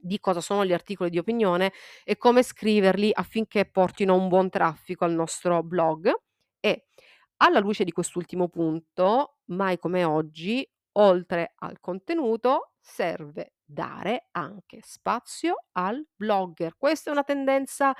di 0.00 0.20
cosa 0.20 0.40
sono 0.40 0.64
gli 0.64 0.72
articoli 0.72 1.10
di 1.10 1.18
opinione 1.18 1.72
e 2.04 2.16
come 2.16 2.42
scriverli 2.42 3.10
affinché 3.12 3.64
portino 3.66 4.14
un 4.14 4.28
buon 4.28 4.48
traffico 4.48 5.04
al 5.04 5.12
nostro 5.12 5.62
blog 5.62 6.12
e 6.60 6.86
alla 7.38 7.58
luce 7.60 7.84
di 7.84 7.92
quest'ultimo 7.92 8.48
punto, 8.48 9.38
mai 9.46 9.78
come 9.78 10.04
oggi, 10.04 10.68
oltre 10.92 11.52
al 11.56 11.78
contenuto, 11.80 12.72
serve 12.80 13.54
dare 13.64 14.28
anche 14.32 14.80
spazio 14.82 15.66
al 15.72 16.04
blogger. 16.16 16.76
Questa 16.76 17.10
è 17.10 17.12
una 17.12 17.22
tendenza 17.22 17.94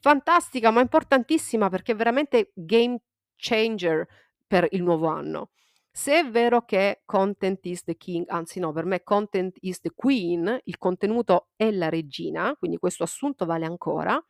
fantastica, 0.00 0.70
ma 0.70 0.80
importantissima 0.80 1.68
perché 1.68 1.92
è 1.92 1.96
veramente 1.96 2.52
game 2.54 3.00
changer 3.36 4.06
per 4.46 4.66
il 4.70 4.82
nuovo 4.82 5.06
anno. 5.06 5.50
Se 5.90 6.18
è 6.18 6.28
vero 6.28 6.62
che 6.66 7.00
content 7.06 7.64
is 7.64 7.82
the 7.82 7.96
king, 7.96 8.26
anzi 8.28 8.60
no, 8.60 8.70
per 8.72 8.84
me 8.84 9.02
content 9.02 9.56
is 9.60 9.80
the 9.80 9.92
queen, 9.94 10.60
il 10.64 10.76
contenuto 10.76 11.48
è 11.56 11.70
la 11.70 11.88
regina, 11.88 12.54
quindi 12.58 12.76
questo 12.76 13.02
assunto 13.02 13.46
vale 13.46 13.64
ancora, 13.64 14.22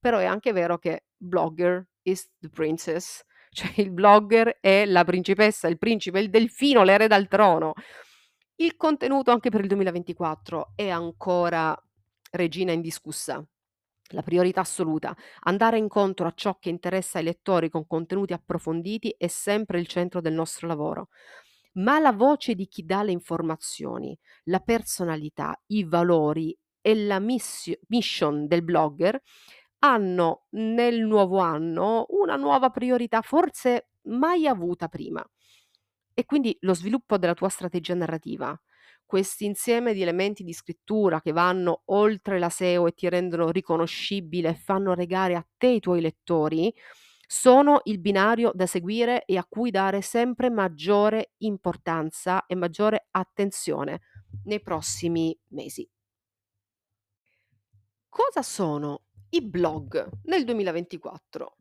però 0.00 0.18
è 0.18 0.24
anche 0.24 0.50
vero 0.52 0.78
che 0.78 1.04
blogger 1.16 1.86
is 2.02 2.28
the 2.40 2.48
princess, 2.48 3.22
cioè 3.50 3.70
il 3.76 3.92
blogger 3.92 4.58
è 4.60 4.84
la 4.84 5.04
principessa, 5.04 5.68
il 5.68 5.78
principe, 5.78 6.18
il 6.18 6.28
delfino, 6.28 6.82
l'erede 6.82 7.14
al 7.14 7.28
trono. 7.28 7.74
Il 8.56 8.76
contenuto 8.76 9.30
anche 9.30 9.48
per 9.48 9.60
il 9.60 9.68
2024 9.68 10.72
è 10.74 10.88
ancora 10.88 11.76
regina 12.32 12.72
indiscussa. 12.72 13.44
La 14.12 14.22
priorità 14.22 14.60
assoluta, 14.60 15.16
andare 15.40 15.78
incontro 15.78 16.26
a 16.26 16.32
ciò 16.34 16.58
che 16.58 16.68
interessa 16.68 17.18
ai 17.18 17.24
lettori 17.24 17.70
con 17.70 17.86
contenuti 17.86 18.32
approfonditi 18.32 19.14
è 19.16 19.26
sempre 19.26 19.80
il 19.80 19.86
centro 19.86 20.20
del 20.20 20.34
nostro 20.34 20.66
lavoro. 20.66 21.08
Ma 21.74 21.98
la 21.98 22.12
voce 22.12 22.54
di 22.54 22.68
chi 22.68 22.84
dà 22.84 23.02
le 23.02 23.12
informazioni, 23.12 24.16
la 24.44 24.60
personalità, 24.60 25.58
i 25.68 25.84
valori 25.84 26.56
e 26.82 26.94
la 26.94 27.18
missio- 27.20 27.78
mission 27.88 28.46
del 28.46 28.62
blogger 28.62 29.18
hanno 29.78 30.46
nel 30.50 31.00
nuovo 31.00 31.38
anno 31.38 32.06
una 32.10 32.36
nuova 32.36 32.68
priorità 32.68 33.22
forse 33.22 33.88
mai 34.02 34.46
avuta 34.46 34.88
prima. 34.88 35.24
E 36.14 36.26
quindi 36.26 36.54
lo 36.60 36.74
sviluppo 36.74 37.16
della 37.16 37.34
tua 37.34 37.48
strategia 37.48 37.94
narrativa, 37.94 38.54
questi 39.12 39.44
insieme 39.44 39.92
di 39.92 40.00
elementi 40.00 40.42
di 40.42 40.54
scrittura 40.54 41.20
che 41.20 41.32
vanno 41.32 41.82
oltre 41.88 42.38
la 42.38 42.48
SEO 42.48 42.86
e 42.86 42.92
ti 42.92 43.10
rendono 43.10 43.50
riconoscibile 43.50 44.48
e 44.48 44.54
fanno 44.54 44.94
regare 44.94 45.34
a 45.34 45.46
te 45.58 45.66
i 45.66 45.80
tuoi 45.80 46.00
lettori, 46.00 46.74
sono 47.26 47.82
il 47.84 48.00
binario 48.00 48.52
da 48.54 48.64
seguire 48.64 49.26
e 49.26 49.36
a 49.36 49.44
cui 49.46 49.70
dare 49.70 50.00
sempre 50.00 50.48
maggiore 50.48 51.32
importanza 51.40 52.46
e 52.46 52.54
maggiore 52.54 53.08
attenzione 53.10 54.00
nei 54.44 54.62
prossimi 54.62 55.38
mesi. 55.48 55.86
Cosa 58.08 58.40
sono 58.40 59.02
i 59.28 59.42
blog 59.42 60.08
nel 60.22 60.46
2024? 60.46 61.56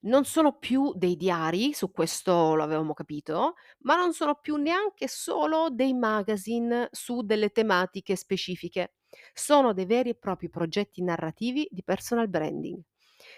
Non 0.00 0.24
sono 0.24 0.58
più 0.58 0.92
dei 0.94 1.16
diari, 1.16 1.72
su 1.72 1.90
questo 1.90 2.54
lo 2.54 2.62
avevamo 2.62 2.94
capito, 2.94 3.54
ma 3.80 3.96
non 3.96 4.12
sono 4.12 4.36
più 4.36 4.54
neanche 4.56 5.08
solo 5.08 5.68
dei 5.70 5.92
magazine 5.92 6.88
su 6.92 7.22
delle 7.22 7.50
tematiche 7.50 8.14
specifiche. 8.14 8.94
Sono 9.32 9.72
dei 9.72 9.86
veri 9.86 10.10
e 10.10 10.14
propri 10.14 10.50
progetti 10.50 11.02
narrativi 11.02 11.66
di 11.70 11.82
personal 11.82 12.28
branding. 12.28 12.80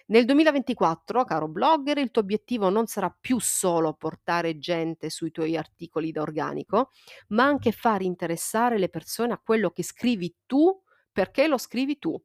Nel 0.08 0.26
2024, 0.26 1.24
caro 1.24 1.48
blogger, 1.48 1.96
il 1.96 2.10
tuo 2.10 2.20
obiettivo 2.22 2.68
non 2.68 2.86
sarà 2.86 3.08
più 3.18 3.38
solo 3.38 3.94
portare 3.94 4.58
gente 4.58 5.08
sui 5.08 5.30
tuoi 5.30 5.56
articoli 5.56 6.12
da 6.12 6.20
organico, 6.20 6.90
ma 7.28 7.44
anche 7.44 7.72
far 7.72 8.02
interessare 8.02 8.78
le 8.78 8.90
persone 8.90 9.32
a 9.32 9.40
quello 9.42 9.70
che 9.70 9.82
scrivi 9.82 10.34
tu 10.44 10.78
perché 11.10 11.46
lo 11.46 11.56
scrivi 11.56 11.98
tu. 11.98 12.22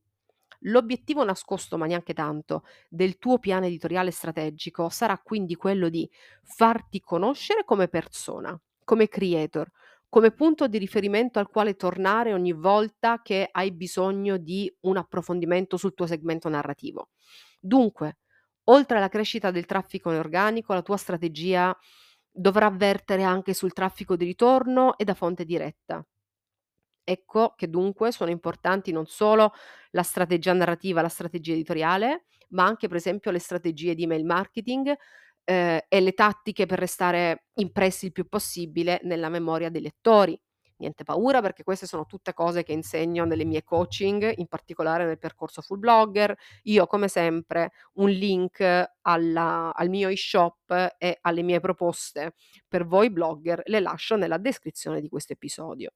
L'obiettivo 0.61 1.23
nascosto, 1.23 1.77
ma 1.77 1.85
neanche 1.85 2.13
tanto, 2.13 2.63
del 2.89 3.17
tuo 3.17 3.39
piano 3.39 3.65
editoriale 3.65 4.11
strategico 4.11 4.89
sarà 4.89 5.17
quindi 5.17 5.55
quello 5.55 5.89
di 5.89 6.09
farti 6.43 6.99
conoscere 6.99 7.63
come 7.65 7.87
persona, 7.87 8.59
come 8.83 9.07
creator, 9.07 9.69
come 10.09 10.31
punto 10.31 10.67
di 10.67 10.77
riferimento 10.77 11.39
al 11.39 11.49
quale 11.49 11.75
tornare 11.75 12.33
ogni 12.33 12.53
volta 12.53 13.21
che 13.21 13.49
hai 13.51 13.71
bisogno 13.71 14.37
di 14.37 14.73
un 14.81 14.97
approfondimento 14.97 15.77
sul 15.77 15.93
tuo 15.93 16.07
segmento 16.07 16.47
narrativo. 16.49 17.09
Dunque, 17.59 18.17
oltre 18.65 18.97
alla 18.97 19.09
crescita 19.09 19.51
del 19.51 19.65
traffico 19.65 20.09
organico, 20.09 20.73
la 20.73 20.81
tua 20.81 20.97
strategia 20.97 21.75
dovrà 22.31 22.69
vertere 22.69 23.23
anche 23.23 23.53
sul 23.53 23.73
traffico 23.73 24.15
di 24.15 24.25
ritorno 24.25 24.97
e 24.97 25.03
da 25.03 25.13
fonte 25.13 25.45
diretta. 25.45 26.05
Ecco 27.07 27.53
che 27.55 27.69
dunque 27.69 28.11
sono 28.11 28.31
importanti 28.31 28.91
non 28.91 29.05
solo 29.05 29.53
la 29.91 30.01
strategia 30.01 30.53
narrativa, 30.53 31.01
la 31.03 31.07
strategia 31.09 31.53
editoriale, 31.53 32.25
ma 32.49 32.65
anche 32.65 32.87
per 32.87 32.97
esempio 32.97 33.29
le 33.29 33.37
strategie 33.39 33.93
di 33.93 34.03
email 34.03 34.25
marketing, 34.25 34.91
ehm, 35.43 35.79
e 35.87 36.01
le 36.01 36.11
tattiche 36.13 36.65
per 36.65 36.79
restare 36.79 37.45
impressi 37.55 38.05
il 38.07 38.11
più 38.11 38.27
possibile 38.27 38.99
nella 39.03 39.29
memoria 39.29 39.69
dei 39.69 39.81
lettori. 39.81 40.39
Niente 40.77 41.03
paura 41.05 41.41
perché 41.41 41.63
queste 41.63 41.85
sono 41.85 42.05
tutte 42.05 42.33
cose 42.33 42.63
che 42.63 42.73
insegno 42.73 43.23
nelle 43.23 43.45
mie 43.45 43.63
coaching, 43.63 44.33
in 44.37 44.47
particolare 44.47 45.05
nel 45.05 45.19
percorso 45.19 45.61
full 45.61 45.79
blogger. 45.79 46.35
Io 46.63 46.85
come 46.87 47.07
sempre 47.07 47.71
un 47.93 48.09
link 48.09 48.59
alla 49.01 49.71
al 49.73 49.89
mio 49.89 50.09
e-shop 50.09 50.95
e 50.97 51.17
alle 51.21 51.43
mie 51.43 51.59
proposte 51.61 52.33
per 52.67 52.85
voi 52.85 53.09
blogger 53.11 53.61
le 53.65 53.79
lascio 53.79 54.15
nella 54.17 54.37
descrizione 54.37 54.99
di 55.01 55.07
questo 55.07 55.33
episodio. 55.33 55.91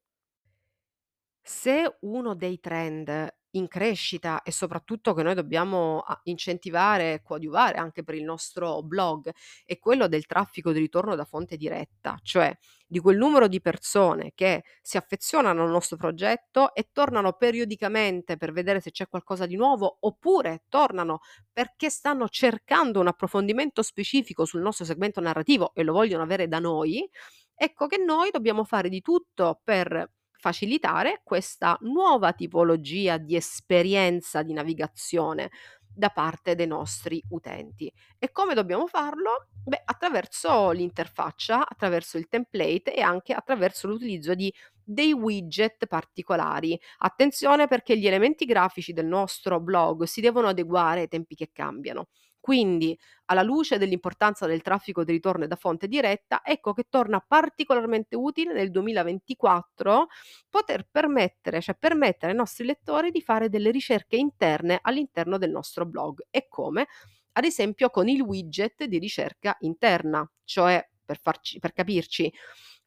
Se 1.51 1.97
uno 2.01 2.35
dei 2.35 2.59
trend 2.59 3.27
in 3.53 3.67
crescita 3.67 4.43
e 4.43 4.51
soprattutto 4.51 5.15
che 5.15 5.23
noi 5.23 5.33
dobbiamo 5.33 6.03
incentivare 6.25 7.13
e 7.13 7.21
coadiuvare 7.23 7.79
anche 7.79 8.03
per 8.03 8.13
il 8.13 8.23
nostro 8.23 8.83
blog, 8.83 9.31
è 9.65 9.79
quello 9.79 10.07
del 10.07 10.27
traffico 10.27 10.71
di 10.71 10.77
ritorno 10.77 11.15
da 11.15 11.25
fonte 11.25 11.57
diretta, 11.57 12.19
cioè 12.21 12.55
di 12.85 12.99
quel 12.99 13.17
numero 13.17 13.47
di 13.47 13.61
persone 13.61 14.33
che 14.35 14.63
si 14.79 14.97
affezionano 14.97 15.63
al 15.63 15.71
nostro 15.71 15.97
progetto 15.97 16.75
e 16.75 16.89
tornano 16.91 17.33
periodicamente 17.33 18.37
per 18.37 18.51
vedere 18.51 18.79
se 18.79 18.91
c'è 18.91 19.07
qualcosa 19.07 19.47
di 19.47 19.55
nuovo, 19.55 19.97
oppure 20.01 20.65
tornano 20.69 21.21
perché 21.51 21.89
stanno 21.89 22.29
cercando 22.29 22.99
un 22.99 23.07
approfondimento 23.07 23.81
specifico 23.81 24.45
sul 24.45 24.61
nostro 24.61 24.85
segmento 24.85 25.19
narrativo 25.19 25.73
e 25.73 25.81
lo 25.81 25.93
vogliono 25.93 26.21
avere 26.21 26.47
da 26.47 26.59
noi, 26.59 27.09
ecco 27.55 27.87
che 27.87 27.97
noi 27.97 28.29
dobbiamo 28.29 28.63
fare 28.63 28.87
di 28.87 29.01
tutto 29.01 29.59
per 29.63 30.11
facilitare 30.39 31.21
questa 31.23 31.77
nuova 31.81 32.33
tipologia 32.33 33.17
di 33.17 33.35
esperienza 33.35 34.41
di 34.41 34.53
navigazione 34.53 35.49
da 35.91 36.09
parte 36.09 36.55
dei 36.55 36.67
nostri 36.67 37.21
utenti. 37.29 37.91
E 38.17 38.31
come 38.31 38.53
dobbiamo 38.53 38.87
farlo? 38.87 39.47
Beh, 39.65 39.81
attraverso 39.83 40.71
l'interfaccia, 40.71 41.67
attraverso 41.67 42.17
il 42.17 42.29
template 42.29 42.95
e 42.95 43.01
anche 43.01 43.33
attraverso 43.33 43.87
l'utilizzo 43.87 44.33
di 44.33 44.53
dei 44.81 45.11
widget 45.13 45.85
particolari. 45.87 46.79
Attenzione 46.99 47.67
perché 47.67 47.97
gli 47.97 48.07
elementi 48.07 48.45
grafici 48.45 48.93
del 48.93 49.05
nostro 49.05 49.59
blog 49.59 50.03
si 50.03 50.21
devono 50.21 50.47
adeguare 50.47 51.01
ai 51.01 51.07
tempi 51.07 51.35
che 51.35 51.49
cambiano. 51.51 52.07
Quindi, 52.39 52.97
alla 53.25 53.43
luce 53.43 53.77
dell'importanza 53.77 54.47
del 54.47 54.61
traffico 54.61 55.03
di 55.03 55.11
ritorno 55.11 55.45
da 55.45 55.55
fonte 55.55 55.87
diretta, 55.87 56.41
ecco 56.43 56.73
che 56.73 56.85
torna 56.89 57.19
particolarmente 57.19 58.15
utile 58.15 58.53
nel 58.53 58.71
2024 58.71 60.07
poter 60.49 60.87
permettere, 60.89 61.61
cioè 61.61 61.75
permettere 61.77 62.31
ai 62.31 62.37
nostri 62.37 62.65
lettori 62.65 63.11
di 63.11 63.21
fare 63.21 63.49
delle 63.49 63.71
ricerche 63.71 64.15
interne 64.15 64.79
all'interno 64.81 65.37
del 65.37 65.51
nostro 65.51 65.85
blog. 65.85 66.25
E 66.29 66.47
come? 66.47 66.87
Ad 67.33 67.43
esempio 67.45 67.89
con 67.89 68.07
il 68.07 68.21
widget 68.21 68.85
di 68.85 68.97
ricerca 68.99 69.55
interna, 69.61 70.29
cioè 70.43 70.85
per 71.05 71.19
farci 71.21 71.59
per 71.59 71.73
capirci, 71.73 72.31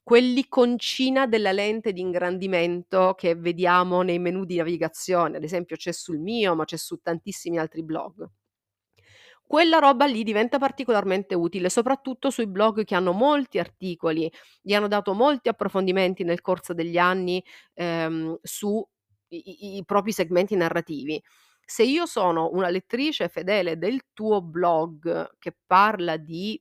quell'iconcina 0.03 1.27
della 1.27 1.53
lente 1.53 1.93
di 1.93 2.01
ingrandimento 2.01 3.15
che 3.17 3.35
vediamo 3.37 4.03
nei 4.03 4.19
menu 4.19 4.45
di 4.45 4.57
navigazione, 4.57 5.37
ad 5.37 5.45
esempio 5.45 5.77
c'è 5.77 5.93
sul 5.93 6.19
mio, 6.19 6.55
ma 6.55 6.65
c'è 6.65 6.77
su 6.77 6.99
tantissimi 7.03 7.59
altri 7.59 7.83
blog. 7.85 8.29
Quella 9.53 9.79
roba 9.81 10.07
lì 10.07 10.23
diventa 10.23 10.57
particolarmente 10.59 11.35
utile, 11.35 11.69
soprattutto 11.69 12.31
sui 12.31 12.47
blog 12.47 12.85
che 12.85 12.95
hanno 12.95 13.13
molti 13.13 13.59
articoli, 13.59 14.33
gli 14.63 14.73
hanno 14.73 14.89
dato 14.89 15.13
molti 15.13 15.51
approfondimenti 15.51 16.25
nel 16.25 16.41
corso 16.41 16.73
degli 16.73 16.97
anni, 16.97 17.45
ehm, 17.75 18.39
su 18.43 18.83
i 19.29 19.75
i 19.75 19.77
i 19.77 19.85
propri 19.85 20.11
segmenti 20.13 20.57
narrativi. 20.57 21.23
Se 21.67 21.83
io 21.83 22.07
sono 22.07 22.49
una 22.53 22.71
lettrice 22.71 23.29
fedele 23.29 23.77
del 23.77 24.01
tuo 24.15 24.41
blog 24.41 25.37
che 25.39 25.55
parla 25.67 26.17
di 26.17 26.59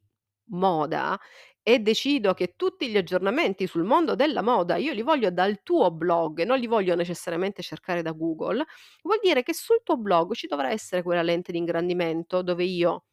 moda 0.51 1.17
e 1.63 1.79
decido 1.79 2.33
che 2.33 2.53
tutti 2.55 2.89
gli 2.89 2.97
aggiornamenti 2.97 3.67
sul 3.67 3.83
mondo 3.83 4.15
della 4.15 4.41
moda 4.41 4.77
io 4.77 4.93
li 4.93 5.01
voglio 5.03 5.29
dal 5.31 5.61
tuo 5.63 5.91
blog 5.91 6.39
e 6.39 6.45
non 6.45 6.57
li 6.59 6.67
voglio 6.67 6.95
necessariamente 6.95 7.61
cercare 7.61 8.01
da 8.01 8.11
Google, 8.11 8.65
vuol 9.03 9.19
dire 9.21 9.43
che 9.43 9.53
sul 9.53 9.81
tuo 9.83 9.97
blog 9.97 10.33
ci 10.33 10.47
dovrà 10.47 10.69
essere 10.71 11.03
quella 11.03 11.21
lente 11.21 11.51
di 11.51 11.57
ingrandimento 11.59 12.41
dove 12.41 12.63
io 12.63 13.05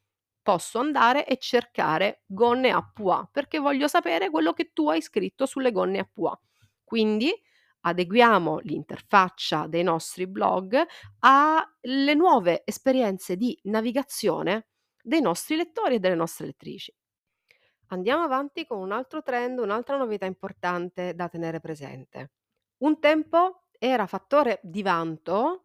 posso 0.42 0.78
andare 0.78 1.26
e 1.26 1.36
cercare 1.38 2.22
gonne 2.26 2.70
a 2.70 2.82
pois, 2.92 3.26
perché 3.30 3.58
voglio 3.58 3.86
sapere 3.88 4.30
quello 4.30 4.52
che 4.52 4.70
tu 4.72 4.88
hai 4.88 5.02
scritto 5.02 5.44
sulle 5.46 5.72
gonne 5.72 5.98
a 5.98 6.08
pois. 6.10 6.36
Quindi 6.84 7.30
adeguiamo 7.82 8.58
l'interfaccia 8.62 9.66
dei 9.66 9.82
nostri 9.82 10.26
blog 10.26 10.76
alle 11.20 12.14
nuove 12.14 12.62
esperienze 12.64 13.36
di 13.36 13.58
navigazione 13.64 14.68
dei 15.02 15.20
nostri 15.20 15.56
lettori 15.56 15.96
e 15.96 15.98
delle 16.00 16.14
nostre 16.14 16.46
lettrici. 16.46 16.92
Andiamo 17.90 18.22
avanti 18.22 18.66
con 18.66 18.78
un 18.80 18.92
altro 18.92 19.22
trend, 19.22 19.58
un'altra 19.58 19.96
novità 19.96 20.26
importante 20.26 21.14
da 21.14 21.28
tenere 21.28 21.60
presente. 21.60 22.32
Un 22.78 22.98
tempo 23.00 23.64
era 23.78 24.06
fattore 24.06 24.60
di 24.62 24.82
vanto 24.82 25.64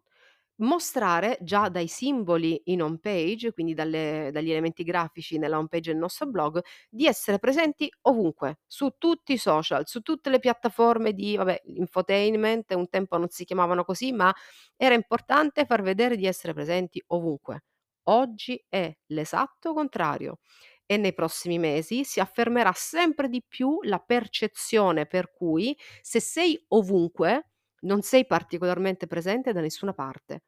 mostrare 0.57 1.37
già 1.41 1.67
dai 1.67 1.87
simboli 1.87 2.61
in 2.65 2.81
home 2.81 2.99
page, 2.99 3.51
quindi 3.51 3.73
dalle 3.73 4.29
dagli 4.31 4.51
elementi 4.51 4.83
grafici 4.83 5.37
nella 5.37 5.57
home 5.57 5.67
page 5.67 5.91
del 5.91 5.99
nostro 5.99 6.27
blog, 6.27 6.61
di 6.89 7.05
essere 7.07 7.39
presenti 7.39 7.91
ovunque, 8.03 8.59
su 8.67 8.95
tutti 8.97 9.33
i 9.33 9.37
social, 9.37 9.85
su 9.87 9.99
tutte 10.01 10.29
le 10.29 10.39
piattaforme 10.39 11.11
di 11.13 11.35
vabbè, 11.35 11.61
infotainment, 11.65 12.71
un 12.75 12.87
tempo 12.87 13.17
non 13.17 13.29
si 13.29 13.43
chiamavano 13.45 13.83
così, 13.83 14.13
ma 14.13 14.33
era 14.77 14.95
importante 14.95 15.65
far 15.65 15.81
vedere 15.81 16.15
di 16.15 16.25
essere 16.27 16.53
presenti 16.53 17.03
ovunque. 17.07 17.63
Oggi 18.07 18.63
è 18.69 18.95
l'esatto 19.07 19.73
contrario 19.73 20.39
e 20.85 20.97
nei 20.97 21.13
prossimi 21.13 21.59
mesi 21.59 22.03
si 22.03 22.19
affermerà 22.19 22.71
sempre 22.73 23.29
di 23.29 23.43
più 23.47 23.79
la 23.83 23.99
percezione 23.99 25.05
per 25.05 25.31
cui 25.31 25.77
se 26.01 26.19
sei 26.19 26.63
ovunque 26.69 27.49
non 27.81 28.01
sei 28.01 28.25
particolarmente 28.25 29.07
presente 29.07 29.53
da 29.53 29.61
nessuna 29.61 29.93
parte. 29.93 30.43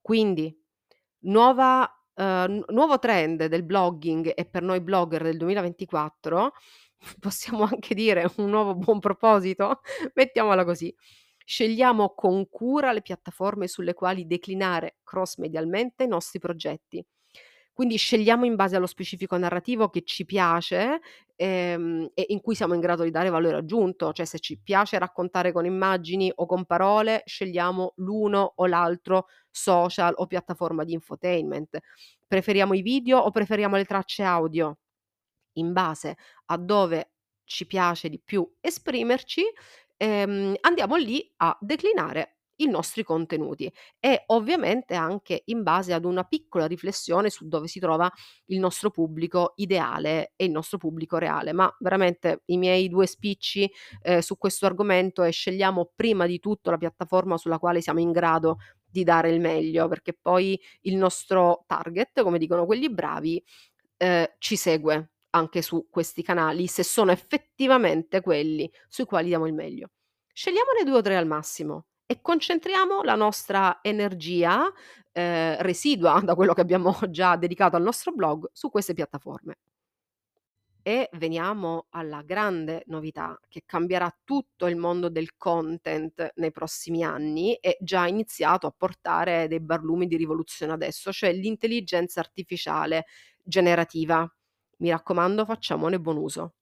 Quindi 0.00 0.54
nuova 1.20 1.90
n 2.20 2.64
nuovo 2.70 2.98
trend 2.98 3.46
del 3.46 3.62
blogging 3.64 4.32
e 4.34 4.44
per 4.44 4.62
noi 4.62 4.80
blogger 4.80 5.22
del 5.22 5.36
2024, 5.36 6.52
possiamo 7.20 7.62
anche 7.64 7.94
dire 7.94 8.28
un 8.38 8.50
nuovo 8.50 8.74
buon 8.74 8.98
proposito? 8.98 9.80
Mettiamola 10.14 10.64
così. 10.64 10.92
Scegliamo 11.44 12.14
con 12.14 12.48
cura 12.48 12.92
le 12.92 13.02
piattaforme 13.02 13.68
sulle 13.68 13.94
quali 13.94 14.26
declinare 14.26 14.98
cross 15.04 15.36
medialmente 15.38 16.04
i 16.04 16.08
nostri 16.08 16.38
progetti. 16.40 17.04
Quindi 17.78 17.96
scegliamo 17.96 18.44
in 18.44 18.56
base 18.56 18.74
allo 18.74 18.86
specifico 18.88 19.36
narrativo 19.36 19.88
che 19.88 20.02
ci 20.02 20.24
piace, 20.24 20.98
ehm, 21.36 22.10
e 22.12 22.24
in 22.30 22.40
cui 22.40 22.56
siamo 22.56 22.74
in 22.74 22.80
grado 22.80 23.04
di 23.04 23.12
dare 23.12 23.28
valore 23.30 23.54
aggiunto, 23.54 24.12
cioè 24.12 24.26
se 24.26 24.40
ci 24.40 24.58
piace 24.60 24.98
raccontare 24.98 25.52
con 25.52 25.64
immagini 25.64 26.28
o 26.34 26.44
con 26.46 26.64
parole, 26.64 27.22
scegliamo 27.24 27.92
l'uno 27.98 28.52
o 28.56 28.66
l'altro 28.66 29.26
social 29.48 30.12
o 30.16 30.26
piattaforma 30.26 30.82
di 30.82 30.92
infotainment. 30.94 31.78
Preferiamo 32.26 32.74
i 32.74 32.82
video 32.82 33.18
o 33.18 33.30
preferiamo 33.30 33.76
le 33.76 33.84
tracce 33.84 34.24
audio? 34.24 34.76
In 35.54 35.72
base 35.72 36.16
a 36.46 36.56
dove 36.58 37.12
ci 37.44 37.66
piace 37.66 38.08
di 38.08 38.20
più 38.24 38.48
esprimerci, 38.60 39.42
ehm, 39.96 40.56
andiamo 40.62 40.96
lì 40.96 41.32
a 41.38 41.56
declinare 41.60 42.37
i 42.60 42.66
nostri 42.68 43.02
contenuti 43.02 43.70
e 44.00 44.22
ovviamente 44.26 44.94
anche 44.94 45.42
in 45.46 45.62
base 45.62 45.92
ad 45.92 46.04
una 46.04 46.24
piccola 46.24 46.66
riflessione 46.66 47.30
su 47.30 47.48
dove 47.48 47.66
si 47.68 47.78
trova 47.80 48.10
il 48.46 48.58
nostro 48.58 48.90
pubblico 48.90 49.52
ideale 49.56 50.32
e 50.36 50.44
il 50.46 50.50
nostro 50.50 50.78
pubblico 50.78 51.18
reale. 51.18 51.52
Ma 51.52 51.74
veramente 51.80 52.42
i 52.46 52.56
miei 52.56 52.88
2 52.88 53.06
spicci, 53.06 53.70
ehm, 54.02 54.20
su 54.20 54.36
questo 54.38 54.66
argomento 54.66 55.22
è 55.22 55.30
scegliamo 55.30 55.92
prima 55.94 56.26
di 56.26 56.38
tutto 56.40 56.70
la 56.70 56.76
piattaforma 56.78 57.36
sulla 57.36 57.58
quale 57.58 57.80
siamo 57.80 58.00
in 58.00 58.12
grado 58.12 58.58
di 58.90 59.04
dare 59.04 59.30
il 59.30 59.40
meglio, 59.40 59.86
perché 59.88 60.14
poi 60.20 60.58
il 60.82 60.96
nostro 60.96 61.64
target, 61.66 62.22
come 62.22 62.38
dicono 62.38 62.64
quelli 62.66 62.90
bravi, 62.90 63.42
ehm, 63.96 64.26
ci 64.38 64.56
segue 64.56 65.10
anche 65.30 65.62
su 65.62 65.88
questi 65.90 66.22
canali, 66.22 66.66
se 66.66 66.82
sono 66.84 67.10
effettivamente 67.12 68.20
quelli 68.22 68.70
sui 68.88 69.04
quali 69.04 69.28
diamo 69.28 69.46
il 69.46 69.54
meglio. 69.54 69.90
Scegliamone 70.32 70.84
2 70.84 70.96
o 70.98 71.02
3 71.02 71.16
al 71.16 71.26
massimo 71.26 71.86
e 72.10 72.22
concentriamo 72.22 73.02
la 73.02 73.16
nostra 73.16 73.80
energia, 73.82 74.72
ehm, 75.12 75.56
residua 75.60 76.18
da 76.24 76.34
quello 76.34 76.54
che 76.54 76.62
abbiamo 76.62 76.96
già 77.10 77.36
dedicato 77.36 77.76
al 77.76 77.82
nostro 77.82 78.12
blog, 78.12 78.48
su 78.52 78.70
queste 78.70 78.94
piattaforme. 78.94 79.58
E 80.80 81.10
veniamo 81.18 81.88
alla 81.90 82.22
grande 82.22 82.82
novità 82.86 83.38
che 83.46 83.64
cambierà 83.66 84.10
tutto 84.24 84.68
il 84.68 84.76
mondo 84.76 85.10
del 85.10 85.36
content 85.36 86.32
nei 86.36 86.50
prossimi 86.50 87.04
anni 87.04 87.56
e 87.56 87.76
già 87.78 88.06
iniziato 88.06 88.66
a 88.66 88.74
portare 88.74 89.48
dei 89.48 89.60
barlumi 89.60 90.06
di 90.06 90.16
rivoluzione 90.16 90.72
adesso, 90.72 91.12
cioè 91.12 91.30
l'intelligenza 91.34 92.20
artificiale 92.20 93.04
generativa. 93.42 94.26
Mi 94.78 94.88
raccomando, 94.88 95.44
facciamone 95.44 96.00
buon 96.00 96.16
uso. 96.16 96.54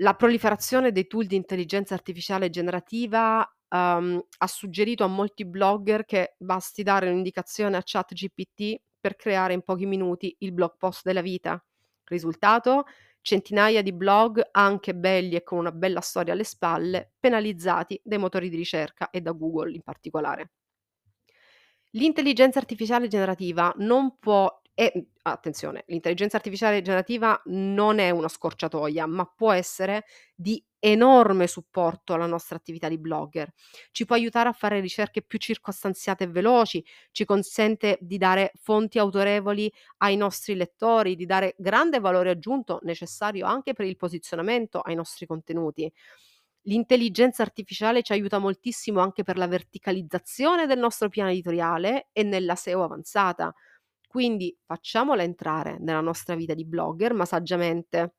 La 0.00 0.12
proliferazione 0.12 0.92
dei 0.92 1.06
tool 1.06 1.24
di 1.24 1.36
intelligenza 1.36 1.94
artificiale 1.94 2.50
generativa, 2.50 3.50
uhm, 3.70 4.22
ha 4.38 4.46
suggerito 4.46 5.04
a 5.04 5.08
molti 5.08 5.44
blogger 5.44 6.04
che 6.04 6.34
basti 6.38 6.82
dare 6.82 7.08
un'indicazione 7.10 7.76
a 7.76 7.82
ChatGPT 7.84 8.80
per 9.00 9.16
creare 9.16 9.52
in 9.54 9.62
pochi 9.62 9.86
minuti 9.86 10.34
il 10.40 10.52
blog 10.52 10.76
post 10.78 11.02
della 11.04 11.22
vita. 11.22 11.62
Risultato? 12.04 12.84
centinaia 13.26 13.82
di 13.82 13.92
blog, 13.92 14.40
anche 14.52 14.94
belli 14.94 15.34
e 15.34 15.42
con 15.42 15.58
una 15.58 15.72
bella 15.72 16.00
storia 16.00 16.32
alle 16.32 16.44
spalle, 16.44 17.14
penalizzati 17.18 18.00
dai 18.04 18.18
motori 18.18 18.48
di 18.48 18.54
ricerca 18.56 19.10
e 19.10 19.20
da 19.20 19.32
Google 19.32 19.72
in 19.72 19.82
particolare. 19.82 20.50
L'intelligenza 21.90 22.58
artificiale 22.58 23.08
generativa 23.08 23.72
non 23.78 24.18
può 24.18 24.60
e 24.74 24.92
mhmm, 24.94 25.02
attenzione, 25.22 25.84
l'intelligenza 25.86 26.36
artificiale 26.36 26.82
generativa 26.82 27.40
non 27.46 27.98
è 27.98 28.10
una 28.10 28.28
scorciatoia, 28.28 29.06
ma 29.06 29.24
può 29.24 29.52
essere 29.52 30.04
di 30.34 30.62
enorme 30.90 31.46
supporto 31.46 32.14
alla 32.14 32.26
nostra 32.26 32.56
attività 32.56 32.88
di 32.88 32.98
blogger. 32.98 33.50
Ci 33.90 34.04
può 34.04 34.14
aiutare 34.14 34.48
a 34.48 34.52
fare 34.52 34.80
ricerche 34.80 35.22
più 35.22 35.38
circostanziate 35.38 36.24
e 36.24 36.28
veloci, 36.28 36.84
ci 37.10 37.24
consente 37.24 37.98
di 38.00 38.18
dare 38.18 38.52
fonti 38.60 38.98
autorevoli 38.98 39.72
ai 39.98 40.16
nostri 40.16 40.54
lettori, 40.54 41.16
di 41.16 41.26
dare 41.26 41.54
grande 41.58 41.98
valore 42.00 42.30
aggiunto 42.30 42.78
necessario 42.82 43.46
anche 43.46 43.72
per 43.72 43.86
il 43.86 43.96
posizionamento 43.96 44.80
ai 44.80 44.94
nostri 44.94 45.26
contenuti. 45.26 45.90
L'intelligenza 46.62 47.42
artificiale 47.42 48.02
ci 48.02 48.12
aiuta 48.12 48.38
moltissimo 48.38 49.00
anche 49.00 49.22
per 49.22 49.36
la 49.36 49.46
verticalizzazione 49.46 50.66
del 50.66 50.78
nostro 50.78 51.08
piano 51.08 51.30
editoriale 51.30 52.08
e 52.12 52.22
nella 52.24 52.56
SEO 52.56 52.82
avanzata. 52.82 53.54
Quindi 54.08 54.56
facciamola 54.64 55.22
entrare 55.22 55.76
nella 55.78 56.00
nostra 56.00 56.34
vita 56.34 56.54
di 56.54 56.64
blogger, 56.64 57.14
ma 57.14 57.24
saggiamente. 57.24 58.14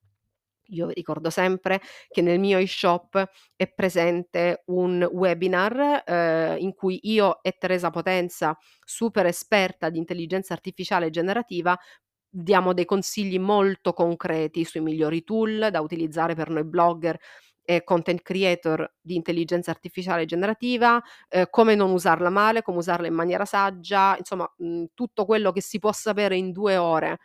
Io 0.71 0.89
ricordo 0.89 1.29
sempre 1.29 1.81
che 2.09 2.21
nel 2.21 2.39
mio 2.39 2.57
e-shop 2.57 3.23
è 3.55 3.71
presente 3.73 4.63
un 4.67 5.07
webinar 5.11 6.03
eh, 6.05 6.57
in 6.59 6.73
cui 6.73 6.99
io 7.03 7.41
e 7.41 7.55
Teresa 7.57 7.89
Potenza, 7.89 8.57
super 8.83 9.25
esperta 9.25 9.89
di 9.89 9.97
intelligenza 9.97 10.53
artificiale 10.53 11.09
generativa, 11.09 11.77
diamo 12.29 12.73
dei 12.73 12.85
consigli 12.85 13.39
molto 13.39 13.93
concreti 13.93 14.65
sui 14.65 14.81
migliori 14.81 15.23
tool 15.23 15.69
da 15.71 15.81
utilizzare 15.81 16.35
per 16.35 16.49
noi 16.49 16.65
blogger 16.65 17.17
e 17.69 17.83
content 17.83 18.21
creator 18.21 18.93
di 19.01 19.15
intelligenza 19.15 19.71
artificiale 19.71 20.25
generativa, 20.25 21.01
eh, 21.29 21.49
come 21.49 21.75
non 21.75 21.91
usarla 21.91 22.29
male, 22.29 22.61
come 22.61 22.77
usarla 22.77 23.07
in 23.07 23.13
maniera 23.13 23.43
saggia, 23.45 24.15
insomma 24.17 24.49
mh, 24.57 24.65
mhmm, 24.67 24.85
tutto 24.93 25.25
quello 25.25 25.51
che 25.51 25.61
si 25.61 25.79
può 25.79 25.91
sapere 25.91 26.37
in 26.37 26.51
due 26.51 26.77
ore 26.77 27.19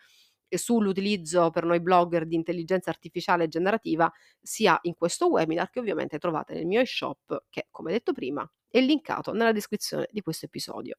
sull'utilizzo 0.56 1.50
per 1.50 1.64
noi 1.64 1.80
blogger 1.80 2.26
di 2.26 2.34
intelligenza 2.34 2.90
artificiale 2.90 3.48
generativa 3.48 4.10
sia 4.40 4.78
in 4.82 4.94
questo 4.94 5.28
webinar 5.28 5.70
che 5.70 5.80
ovviamente 5.80 6.18
trovate 6.18 6.54
nel 6.54 6.66
mio 6.66 6.80
e-shop 6.80 7.44
che 7.48 7.68
come 7.70 7.92
detto 7.92 8.12
prima 8.12 8.48
è 8.68 8.80
linkato 8.80 9.32
nella 9.32 9.52
descrizione 9.52 10.08
di 10.10 10.20
questo 10.20 10.46
episodio. 10.46 10.96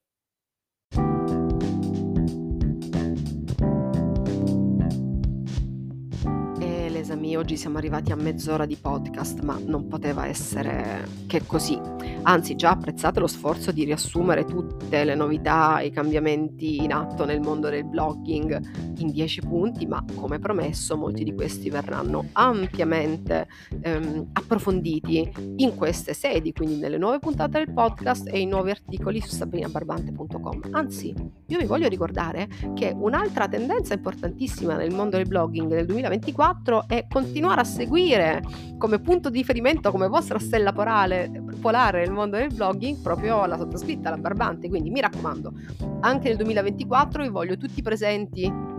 scusami, 7.14 7.38
oggi 7.38 7.58
siamo 7.58 7.78
arrivati 7.78 8.12
a 8.12 8.16
mezz'ora 8.16 8.66
di 8.66 8.76
podcast, 8.76 9.42
ma 9.42 9.60
non 9.64 9.88
poteva 9.88 10.26
essere 10.26 11.08
che 11.28 11.46
così. 11.46 11.80
Anzi, 12.26 12.56
già 12.56 12.72
apprezzate 12.72 13.20
lo 13.20 13.28
sforzo 13.28 13.74
di 13.74 13.84
riassumere 13.84 14.46
tutte 14.46 15.04
le 15.04 15.14
novità 15.14 15.80
e 15.80 15.88
i 15.88 15.92
cambiamenti 15.92 16.82
in 16.82 16.94
atto 16.94 17.26
nel 17.26 17.42
mondo 17.42 17.70
del 17.70 17.84
blogging 17.84 18.94
in 19.00 19.12
10 19.12 19.42
punti, 19.42 19.86
ma 19.86 20.04
come 20.16 20.40
promesso 20.40 20.96
molti 20.96 21.26
di 21.26 21.34
questi 21.34 21.70
verranno 21.70 22.30
ampiamente 22.32 23.48
ehm, 23.82 24.30
approfonditi 24.32 25.30
in 25.58 25.76
queste 25.76 26.14
sedi, 26.14 26.54
quindi 26.54 26.78
nelle 26.78 26.98
nuove 26.98 27.20
puntate 27.20 27.58
del 27.58 27.74
podcast 27.74 28.30
e 28.32 28.40
i 28.40 28.46
nuovi 28.46 28.70
articoli 28.70 29.20
su 29.20 29.36
sabrinabarbante.com. 29.36 30.70
Anzi, 30.72 31.14
io 31.48 31.58
vi 31.58 31.66
voglio 31.66 31.90
ricordare 31.90 32.48
che 32.74 32.94
un'altra 32.96 33.50
tendenza 33.50 33.94
importantissima 33.94 34.78
nel 34.78 34.94
mondo 34.94 35.18
del 35.18 35.28
blogging 35.28 35.70
nel 35.70 35.86
2024 35.86 36.88
è 36.88 37.06
continuare 37.10 37.60
a 37.60 37.66
seguire 37.66 38.42
come 38.78 39.00
punto 39.00 39.30
di 39.30 39.40
riferimento, 39.40 39.92
come 39.92 40.08
vostra 40.08 40.40
stella 40.40 40.72
polare, 40.72 41.30
polare 41.60 42.08
mondo 42.14 42.38
del 42.38 42.54
blogging, 42.54 43.02
proprio 43.02 43.46
la 43.46 43.58
sottoscritta, 43.58 44.10
la 44.10 44.18
Barbante. 44.18 44.70
Quindi 44.70 44.90
mi 44.90 45.02
raccomando, 45.02 45.54
anche 46.02 46.28
nel 46.28 46.38
2024 46.38 47.24
vi 47.24 47.30
voglio 47.30 47.58
tutti 47.58 47.82
presenti 47.82 48.72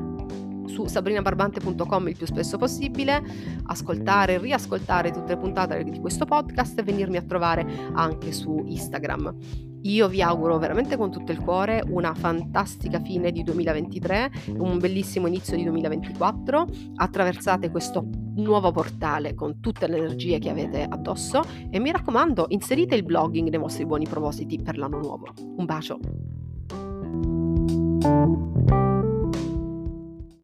su 0.66 0.86
sabrinabarbante.com 0.86 2.08
il 2.08 2.16
più 2.16 2.26
spesso 2.26 2.56
possibile, 2.56 3.22
ascoltare 3.66 4.34
e 4.34 4.38
riascoltare 4.38 5.10
tutte 5.10 5.34
le 5.34 5.38
puntate 5.38 5.84
di 5.84 6.00
questo 6.00 6.24
podcast 6.24 6.78
e 6.78 6.82
venirmi 6.82 7.16
a 7.16 7.22
trovare 7.22 7.66
anche 7.92 8.32
su 8.32 8.64
Instagram. 8.66 9.73
Io 9.84 10.08
vi 10.08 10.22
auguro 10.22 10.58
veramente 10.58 10.96
con 10.96 11.10
tutto 11.10 11.32
il 11.32 11.38
cuore 11.38 11.82
una 11.86 12.14
fantastica 12.14 13.00
fine 13.00 13.30
di 13.32 13.42
2023, 13.42 14.30
un 14.56 14.78
bellissimo 14.78 15.26
inizio 15.26 15.56
di 15.56 15.64
2024. 15.64 16.66
Attraversate 16.96 17.70
questo 17.70 18.06
nuovo 18.36 18.70
portale 18.70 19.34
con 19.34 19.60
tutte 19.60 19.86
le 19.86 19.98
energie 19.98 20.38
che 20.38 20.48
avete 20.48 20.86
addosso 20.88 21.42
e 21.70 21.78
mi 21.78 21.92
raccomando, 21.92 22.46
inserite 22.48 22.94
il 22.94 23.04
blogging 23.04 23.48
nei 23.48 23.58
vostri 23.58 23.84
buoni 23.84 24.06
propositi 24.06 24.58
per 24.62 24.78
l'anno 24.78 24.98
nuovo. 24.98 25.26
Un 25.56 25.64
bacio. 25.66 25.98